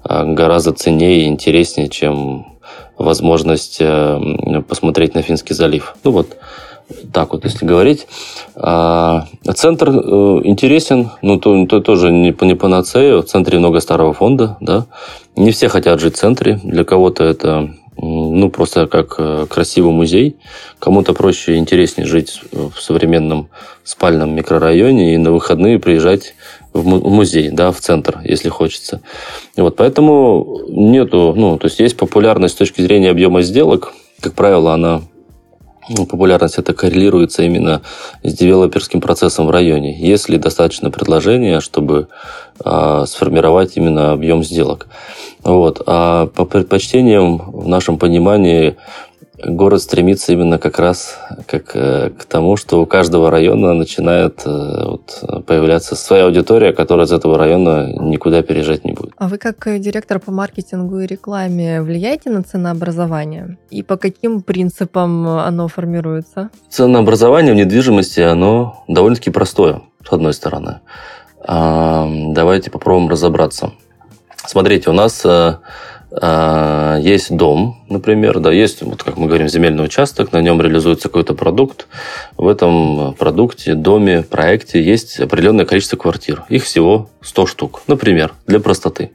[0.08, 2.58] э, гораздо ценнее и интереснее, чем
[2.96, 5.96] возможность э, посмотреть на Финский залив.
[6.04, 6.36] Ну вот,
[7.12, 8.06] так вот, если говорить.
[8.56, 13.22] А, центр интересен, но то, то тоже не, по не панацею.
[13.22, 14.86] В центре много старого фонда, да.
[15.34, 16.60] Не все хотят жить в центре.
[16.62, 17.70] Для кого-то это
[18.04, 20.36] ну, просто как э, красивый музей.
[20.78, 23.48] Кому-то проще и интереснее жить в современном
[23.84, 26.34] спальном микрорайоне и на выходные приезжать
[26.72, 29.00] в музей, да, в центр, если хочется.
[29.56, 33.92] Вот, поэтому нету, ну, то есть есть популярность с точки зрения объема сделок.
[34.20, 35.02] Как правило, она
[35.88, 37.82] популярность это коррелируется именно
[38.22, 39.98] с девелоперским процессом в районе.
[39.98, 42.08] Если достаточно предложения, чтобы
[42.64, 44.86] э, сформировать именно объем сделок.
[45.42, 45.82] Вот.
[45.86, 48.76] А по предпочтениям в нашем понимании
[49.42, 54.84] город стремится именно как раз как, э, к тому, что у каждого района начинает э,
[54.86, 59.12] вот, появляться своя аудитория, которая из этого района никуда переезжать не будет.
[59.18, 63.58] А вы как э, директор по маркетингу и рекламе влияете на ценообразование?
[63.70, 66.50] И по каким принципам оно формируется?
[66.68, 70.80] Ценообразование в недвижимости, оно довольно-таки простое, с одной стороны.
[71.46, 73.72] Давайте попробуем разобраться.
[74.46, 75.26] Смотрите, у нас
[76.22, 81.34] есть дом, например, да, есть, вот как мы говорим, земельный участок, на нем реализуется какой-то
[81.34, 81.88] продукт.
[82.36, 86.44] В этом продукте, доме, проекте есть определенное количество квартир.
[86.48, 89.10] Их всего 100 штук, например, для простоты.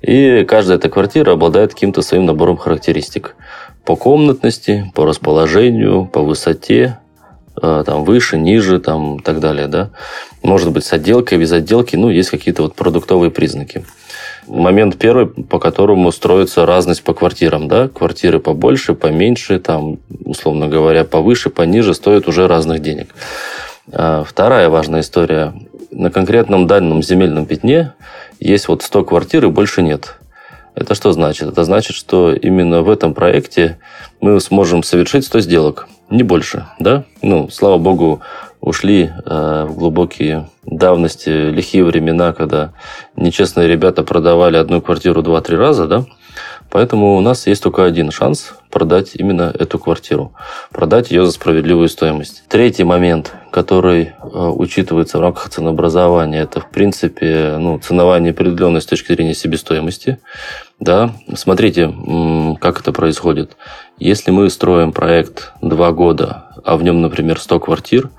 [0.00, 3.36] И каждая эта квартира обладает каким-то своим набором характеристик.
[3.84, 6.98] По комнатности, по расположению, по высоте,
[7.60, 9.90] а, там выше, ниже, там и так далее, да.
[10.42, 13.84] Может быть, с отделкой, без отделки, ну, есть какие-то вот продуктовые признаки.
[14.46, 21.04] Момент первый, по которому строится разность по квартирам, да, квартиры побольше, поменьше, там, условно говоря,
[21.04, 23.14] повыше, пониже, стоят уже разных денег.
[23.92, 25.52] А вторая важная история.
[25.90, 27.92] На конкретном дальнем земельном пятне
[28.38, 30.16] есть вот 100 квартир и больше нет.
[30.74, 31.48] Это что значит?
[31.48, 33.78] Это значит, что именно в этом проекте
[34.20, 37.04] мы сможем совершить 100 сделок, не больше, да?
[37.22, 38.20] Ну, слава богу,
[38.60, 42.72] ушли э, в глубокие давности, лихие времена, когда
[43.16, 46.04] нечестные ребята продавали одну квартиру два-три раза, да?
[46.70, 50.32] Поэтому у нас есть только один шанс продать именно эту квартиру,
[50.70, 52.44] продать ее за справедливую стоимость.
[52.48, 58.90] Третий момент, который э, учитывается в рамках ценообразования, это в принципе ну, ценовая неопределенность с
[58.90, 60.18] точки зрения себестоимости.
[60.80, 61.12] Да?
[61.34, 61.94] Смотрите,
[62.60, 63.56] как это происходит.
[63.98, 68.10] Если мы строим проект два года, а в нем, например, 100 квартир,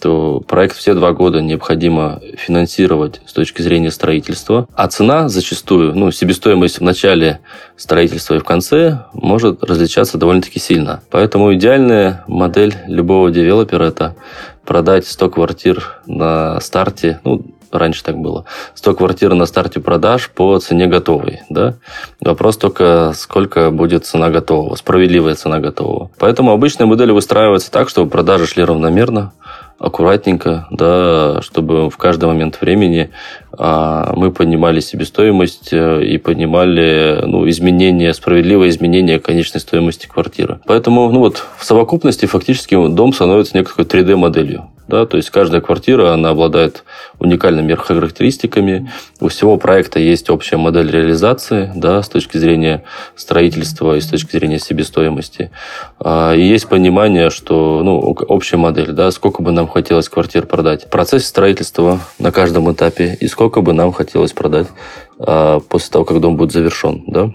[0.00, 4.66] то проект все два года необходимо финансировать с точки зрения строительства.
[4.74, 7.40] А цена зачастую, ну, себестоимость в начале
[7.76, 11.02] строительства и в конце может различаться довольно-таки сильно.
[11.10, 14.16] Поэтому идеальная модель любого девелопера– это
[14.64, 18.44] продать 100 квартир на старте, ну, раньше так было,
[18.74, 21.40] 100 квартир на старте продаж по цене готовой.
[21.48, 21.74] Да?
[22.20, 26.10] Вопрос только, сколько будет цена готового, справедливая цена готового.
[26.18, 29.32] Поэтому обычная модель выстраивается так, чтобы продажи шли равномерно,
[29.80, 33.10] аккуратненько, да, чтобы в каждый момент времени
[33.62, 40.60] а, мы понимали себестоимость э, и понимали ну, изменения, справедливое изменение конечной стоимости квартиры.
[40.64, 44.70] Поэтому ну вот, в совокупности фактически дом становится некой 3D-моделью.
[44.90, 46.82] Да, то есть каждая квартира, она обладает
[47.20, 48.90] уникальными характеристиками.
[49.20, 52.82] У всего проекта есть общая модель реализации да, с точки зрения
[53.14, 55.52] строительства и с точки зрения себестоимости.
[56.00, 60.90] А, и есть понимание, что ну, общая модель, да, сколько бы нам хотелось квартир продать.
[60.90, 64.68] Процесс строительства на каждом этапе и сколько бы нам хотелось продать
[65.18, 67.04] а, после того, как дом будет завершен.
[67.06, 67.32] Да?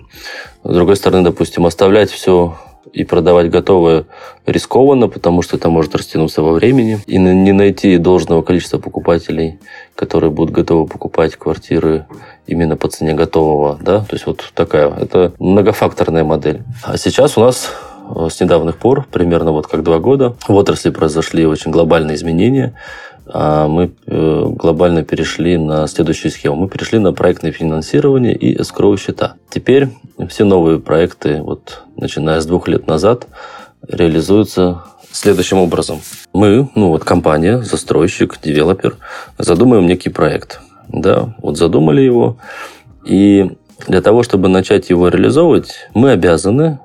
[0.64, 2.56] С другой стороны, допустим, оставлять все
[2.94, 4.06] и продавать готовое
[4.46, 7.00] рискованно, потому что это может растянуться во времени.
[7.08, 9.60] И не найти должного количества покупателей,
[9.96, 12.06] которые будут готовы покупать квартиры
[12.48, 13.78] именно по цене готового.
[13.82, 14.00] Да?
[14.00, 16.64] То есть вот такая, это многофакторная модель.
[16.84, 17.72] А сейчас у нас
[18.16, 22.76] э, с недавних пор, примерно вот как два года, в отрасли произошли очень глобальные изменения.
[23.28, 26.56] А мы э, глобально перешли на следующую схему.
[26.56, 29.36] Мы перешли на проектное финансирование и эскроу счета.
[29.50, 29.90] Теперь
[30.30, 33.28] все новые проекты, вот, начиная с двух лет назад,
[33.88, 36.02] реализуются следующим образом.
[36.34, 38.98] Мы, ну вот компания, застройщик, девелопер,
[39.38, 40.60] задумаем некий проект.
[40.88, 42.38] Да, вот задумали его,
[43.06, 43.58] и
[43.88, 46.80] для того, чтобы начать его реализовывать, мы обязаны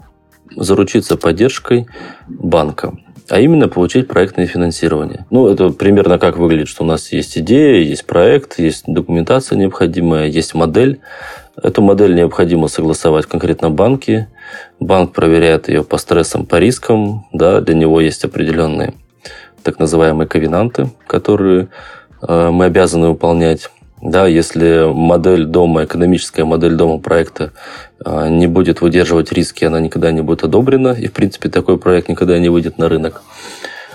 [0.56, 1.86] заручиться поддержкой
[2.28, 2.94] банка
[3.30, 5.26] а именно получить проектное финансирование.
[5.30, 10.26] Ну, это примерно как выглядит, что у нас есть идея, есть проект, есть документация необходимая,
[10.26, 11.00] есть модель.
[11.62, 14.28] Эту модель необходимо согласовать конкретно банке.
[14.78, 17.26] Банк проверяет ее по стрессам, по рискам.
[17.32, 18.94] Да, для него есть определенные
[19.62, 21.68] так называемые ковенанты, которые
[22.22, 23.70] э, мы обязаны выполнять.
[24.02, 27.52] Да, если модель дома, экономическая модель дома проекта
[28.02, 32.08] а, не будет выдерживать риски, она никогда не будет одобрена, и, в принципе, такой проект
[32.08, 33.22] никогда не выйдет на рынок.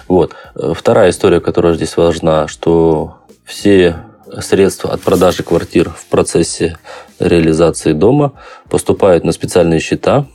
[0.08, 0.34] Вот.
[0.56, 3.98] Вторая история, которая здесь важна, что все
[4.40, 6.78] средства от продажи квартир в процессе
[7.20, 8.34] реализации дома
[8.70, 10.26] поступают на специальные счета,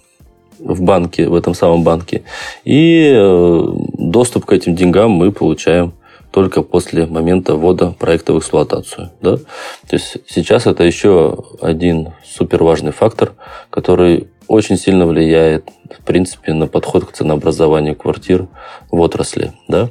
[0.58, 2.22] в банке, в этом самом банке.
[2.64, 3.64] И э,
[3.98, 5.94] доступ к этим деньгам мы получаем
[6.30, 9.10] только после момента ввода проекта в эксплуатацию.
[9.20, 9.36] Да?
[9.36, 13.32] То есть сейчас это еще один супер важный фактор,
[13.70, 18.48] который очень сильно влияет, в принципе, на подход к ценообразованию квартир
[18.90, 19.52] в отрасли.
[19.68, 19.90] Да?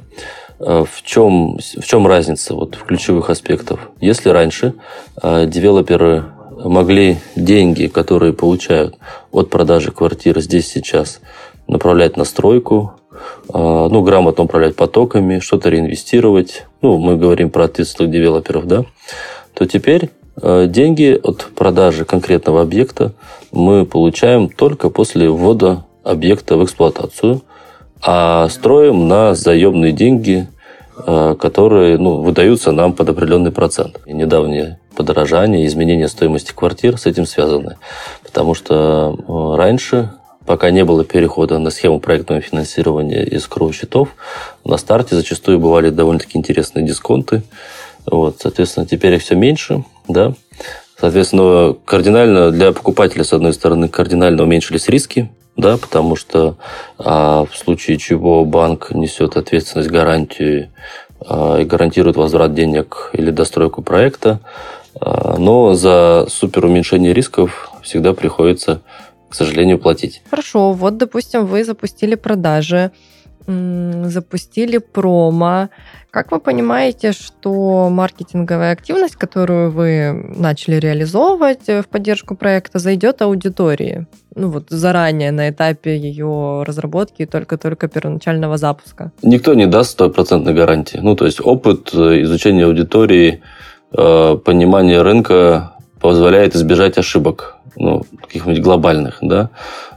[0.58, 3.80] Э, в чем, в чем разница вот, в ключевых аспектах?
[4.00, 4.74] Если раньше
[5.22, 6.24] э, девелоперы
[6.64, 8.96] могли деньги, которые получают
[9.32, 11.20] от продажи квартиры здесь сейчас,
[11.70, 13.18] направлять на стройку, э,
[13.52, 18.84] ну, грамотно управлять потоками, что-то реинвестировать, ну, мы говорим про ответственных девелоперов, да,
[19.54, 20.10] то теперь
[20.40, 23.12] э, деньги от продажи конкретного объекта
[23.52, 27.42] мы получаем только после ввода объекта в эксплуатацию–
[28.02, 30.48] а строим на заемные деньги,
[30.96, 34.00] э, которые ну, выдаются нам под определенный процент.
[34.06, 37.76] И недавнее подорожание, изменение стоимости квартир с этим связаны.
[38.24, 40.12] Потому что раньше,
[40.50, 44.08] пока не было перехода на схему проектного финансирования из счетов,
[44.64, 47.44] на старте зачастую бывали довольно-таки интересные дисконты.
[48.04, 50.34] Вот, соответственно, теперь их все меньше, да.
[50.98, 56.56] Соответственно, кардинально для покупателя, с одной стороны, кардинально уменьшились риски, да, потому что
[56.98, 60.70] а, в случае чего банк несет ответственность, гарантию
[61.24, 64.40] а, и гарантирует возврат денег или достройку проекта,
[65.00, 68.82] а, но за супер уменьшение рисков всегда приходится,
[69.30, 70.22] к сожалению, платить.
[70.28, 72.90] Хорошо, вот, допустим, вы запустили продажи,
[73.46, 75.68] запустили промо,
[76.10, 84.06] как вы понимаете, что маркетинговая активность, которую вы начали реализовывать в поддержку проекта, зайдет аудитории?
[84.34, 89.12] Ну вот заранее на этапе ее разработки и только-только первоначального запуска.
[89.22, 90.98] Никто не даст стопроцентной гарантии.
[91.00, 93.40] Ну то есть опыт э, изучения аудитории,
[93.92, 99.50] э, понимание рынка позволяет избежать ошибок, ну, каких-нибудь глобальных, да.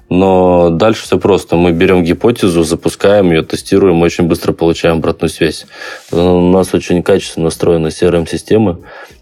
[0.09, 1.55] Но дальше все просто.
[1.55, 5.65] Мы берем гипотезу, запускаем ее, тестируем, очень быстро получаем обратную связь.
[6.11, 8.79] У нас очень качественно настроены CRM-системы,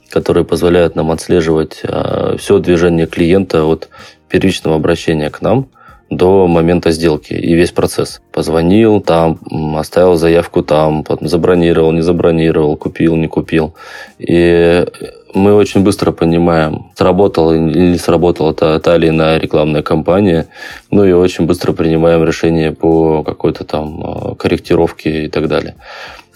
[0.09, 3.89] которые позволяют нам отслеживать а, все движение клиента от
[4.29, 5.69] первичного обращения к нам
[6.11, 8.21] до момента сделки и весь процесс.
[8.33, 9.39] Позвонил там,
[9.77, 13.73] оставил заявку там, забронировал, не забронировал, купил, не купил.
[14.19, 14.85] И
[15.33, 20.47] мы очень быстро понимаем, сработала или не сработала та, та или иная рекламная кампания,
[20.89, 25.75] ну и очень быстро принимаем решение по какой-то там э, корректировке и так далее.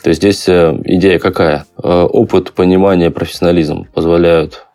[0.03, 1.65] То есть здесь э, идея какая?
[1.81, 4.67] Э, опыт, понимание, профессионализм позволяют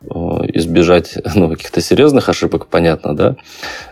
[0.55, 3.37] избежать ну, каких-то серьезных ошибок, понятно, да?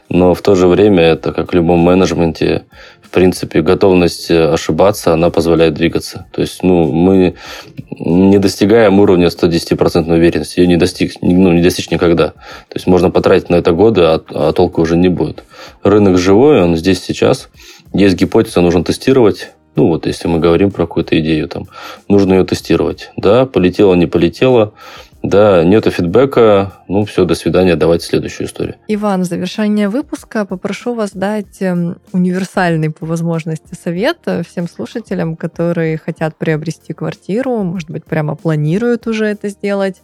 [0.08, 2.64] Но в то же время это, как в любом менеджменте,
[3.08, 6.26] в принципе, готовность э, ошибаться, она позволяет двигаться.
[6.30, 7.36] То есть, ну, мы
[7.98, 10.60] не достигаем уровня 110% уверенности.
[10.60, 12.28] Ее не, достиг, ну, не достичь никогда.
[12.28, 15.42] То есть, можно потратить на это годы, а, а толку уже не будет.
[15.82, 17.48] Рынок живой, он здесь сейчас.
[17.94, 19.52] Есть гипотеза, нужно тестировать.
[19.74, 21.66] Ну, вот если мы говорим про какую-то идею, там,
[22.08, 23.10] нужно ее тестировать.
[23.16, 24.74] Да, полетело, не полетело
[25.22, 28.76] да, нет фидбэка, ну все, до свидания, давайте следующую историю.
[28.86, 35.98] Иван, в завершение выпуска попрошу вас дать эм, универсальный по возможности совет всем слушателям, которые
[35.98, 40.02] хотят приобрести квартиру, может быть, прямо планируют уже это сделать.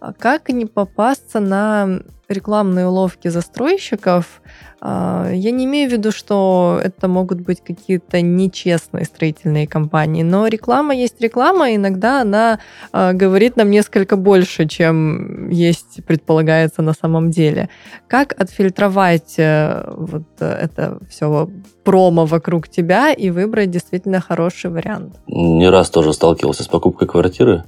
[0.00, 4.42] А как не попасться на рекламные уловки застройщиков,
[4.80, 10.46] а, я не имею в виду, что это могут быть какие-то нечестные строительные компании, но
[10.46, 12.58] реклама есть реклама, иногда она
[12.92, 17.68] а, говорит нам несколько больше, чем есть предполагается на самом деле.
[18.08, 21.48] Как отфильтровать э, вот это все
[21.84, 25.16] промо вокруг тебя и выбрать действительно хороший вариант?
[25.26, 27.64] Не раз тоже сталкивался с покупкой квартиры,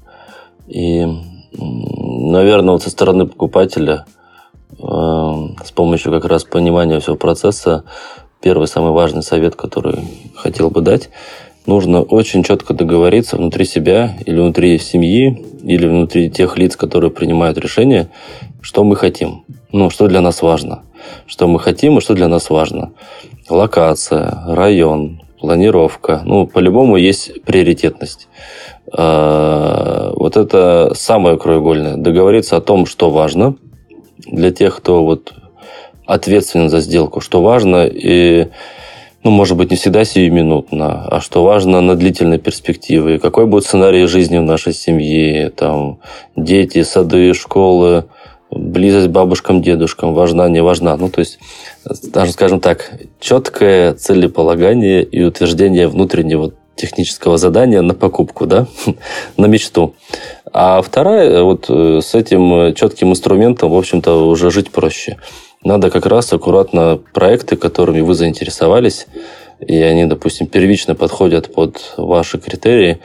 [0.66, 1.06] и,
[1.56, 4.04] наверное, вот со стороны покупателя–
[4.80, 7.84] с помощью как раз понимания всего процесса,
[8.40, 9.98] первый самый важный совет, который
[10.36, 11.10] хотел бы дать,
[11.66, 17.58] нужно очень четко договориться внутри себя или внутри семьи, или внутри тех лиц, которые принимают
[17.58, 18.08] решения,
[18.60, 20.82] что мы хотим, ну, что для нас важно,
[21.26, 22.92] что мы хотим и что для нас важно.
[23.48, 28.28] Локация, район, планировка, ну, по-любому есть приоритетность.
[28.96, 31.96] Э, вот это самое краеугольное.
[31.96, 33.56] Договориться о том, что важно–
[34.26, 35.34] для тех, кто вот
[36.06, 38.48] ответственен за сделку, что важно и
[39.24, 43.18] ну, может быть, не всегда сиюминутно, а что важно на длительной перспективе.
[43.18, 45.98] Какой будет сценарий жизни в нашей семье, там,
[46.36, 48.04] дети, сады, школы,
[48.50, 50.96] близость бабушкам, дедушкам, важна, не важна.
[50.96, 51.38] Ну, то есть,
[52.04, 58.66] даже, скажем так, четкое целеполагание и утверждение внутреннего технического задания на покупку, да,
[59.36, 59.94] на мечту.
[60.52, 65.18] А вторая, вот э, с этим четким инструментом, в общем-то, уже жить проще.
[65.64, 69.06] надо как раз аккуратно проекты, которыми вы заинтересовались,
[69.60, 72.98] и они, допустим, первично подходят под ваши критерии,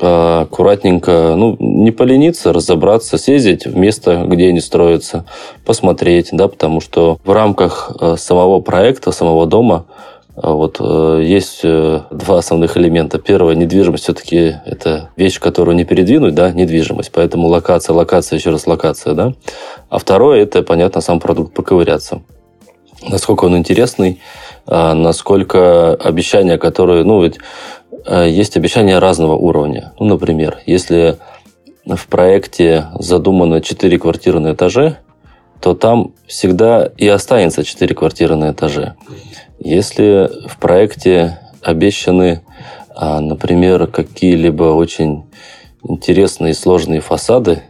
[0.00, 5.24] а, аккуратненько, ну, не полениться, разобраться, съездить в место, где они строятся,
[5.64, 9.86] посмотреть, да, потому что в рамках э, самого проекта, самого дома
[10.36, 13.18] вот э, есть э, два основных элемента.
[13.18, 17.10] Первое, недвижимость все-таки это вещь, которую не передвинуть, да, недвижимость.
[17.12, 19.32] Поэтому локация, локация, еще раз локация, да.
[19.88, 22.22] А второе, это, понятно, сам продукт поковыряться.
[23.08, 24.20] Насколько он интересный,
[24.66, 27.38] а насколько обещания, которые, ну, ведь
[28.04, 29.94] э, есть обещания разного уровня.
[29.98, 31.16] Ну, например, если
[31.86, 34.98] в проекте задумано 4 квартиры на этаже,
[35.60, 38.96] то там всегда и останется 4 квартиры на этаже.
[39.58, 42.42] Если в проекте обещаны,
[42.94, 45.24] а, например, какие-либо очень
[45.82, 47.62] интересные и сложные фасады,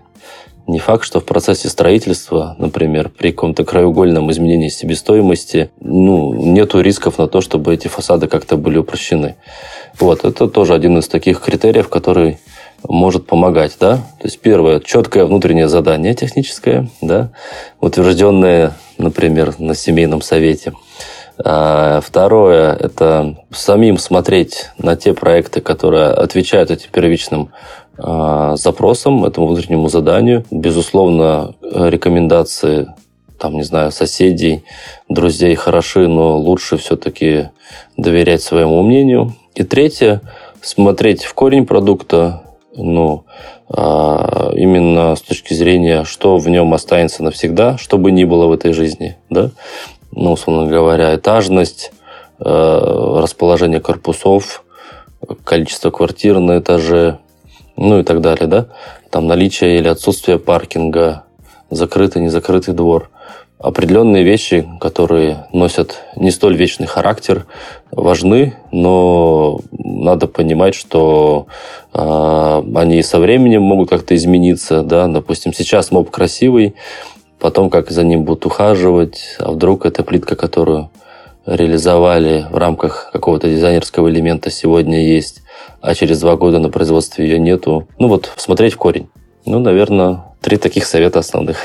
[0.66, 7.18] не факт, что в процессе строительства, например, при каком-то краеугольном изменении себестоимости, ну, нету рисков
[7.18, 9.36] на то, чтобы эти фасады как-то были упрощены.
[9.98, 12.38] Вот, это тоже один из таких критериев, который
[12.88, 13.96] может помогать, да.
[13.96, 17.30] То есть первое, четкое внутреннее задание техническое, да,
[17.80, 20.72] утвержденное, например, на семейном совете.
[21.44, 27.50] А второе– это самим смотреть на те проекты, которые отвечают этим первичным
[27.98, 30.44] а, запросам, этому внутреннему заданию.
[30.50, 32.88] Безусловно, рекомендации
[33.38, 34.64] там, не знаю, соседей,
[35.08, 37.50] друзей хороши, но лучше все-таки
[37.96, 39.34] доверять своему мнению.
[39.54, 40.22] И третье,
[40.60, 42.42] смотреть в корень продукта,
[42.74, 43.24] ну,
[43.68, 48.52] а, именно с точки зрения, что в нем останется навсегда, что бы ни было в
[48.52, 49.50] этой жизни, да,
[50.16, 51.92] ну, условно говоря, этажность,
[52.40, 54.64] э, расположение корпусов,
[55.44, 57.18] количество квартир на этаже,
[57.76, 58.66] ну и так далее, да,
[59.10, 61.24] там наличие или отсутствие паркинга,
[61.70, 63.10] закрытый, незакрытый двор–
[63.58, 67.46] определенные вещи, которые носят не столь вечный характер,
[67.90, 71.46] важны, но надо понимать, что
[71.94, 74.82] э, они со временем могут как-то измениться.
[74.82, 75.06] Да?
[75.06, 76.74] Допустим, сейчас моб красивый,
[77.38, 80.90] потом как за ним будут ухаживать, а вдруг эта плитка, которую
[81.46, 85.42] реализовали в рамках какого-то дизайнерского элемента, сегодня есть,
[85.80, 87.86] а через два года на производстве ее нету.
[87.98, 89.08] Ну вот, смотреть в корень.
[89.44, 91.58] Ну, наверное, три таких совета основных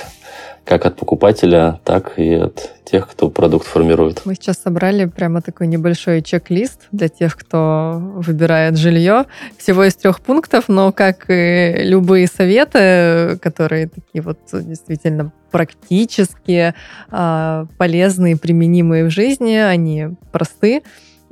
[0.66, 4.22] как от покупателя, так и от тех, кто продукт формирует.
[4.26, 9.26] Мы сейчас собрали прямо такой небольшой чек-лист для тех, кто выбирает жилье.
[9.57, 16.74] Всего из трех пунктов, но как и любые советы, которые такие вот действительно практически
[17.09, 20.82] а, полезные, применимые в жизни, они просты.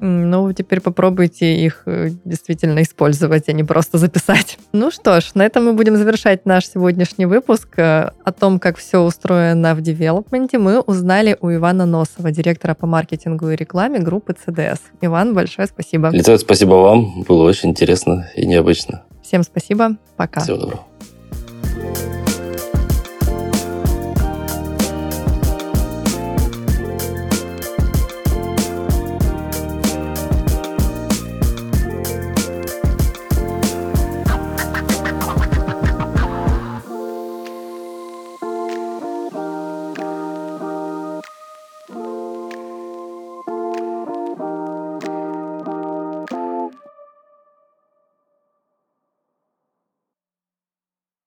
[0.01, 4.57] Ну, теперь попробуйте их э, действительно использовать, а не просто записать.
[4.71, 7.67] Ну что ж, на этом мы будем завершать наш сегодняшний выпуск.
[7.77, 12.87] Э, о том, как все устроено в девелопменте, мы узнали у Ивана Носова, директора по
[12.87, 14.79] маркетингу и рекламе группы CDS.
[15.01, 16.09] Иван, большое спасибо.
[16.09, 17.23] Лицо, спасибо вам.
[17.23, 19.03] Было очень интересно и необычно.
[19.21, 19.97] Всем спасибо.
[20.15, 20.41] Пока.
[20.41, 20.85] Всего доброго.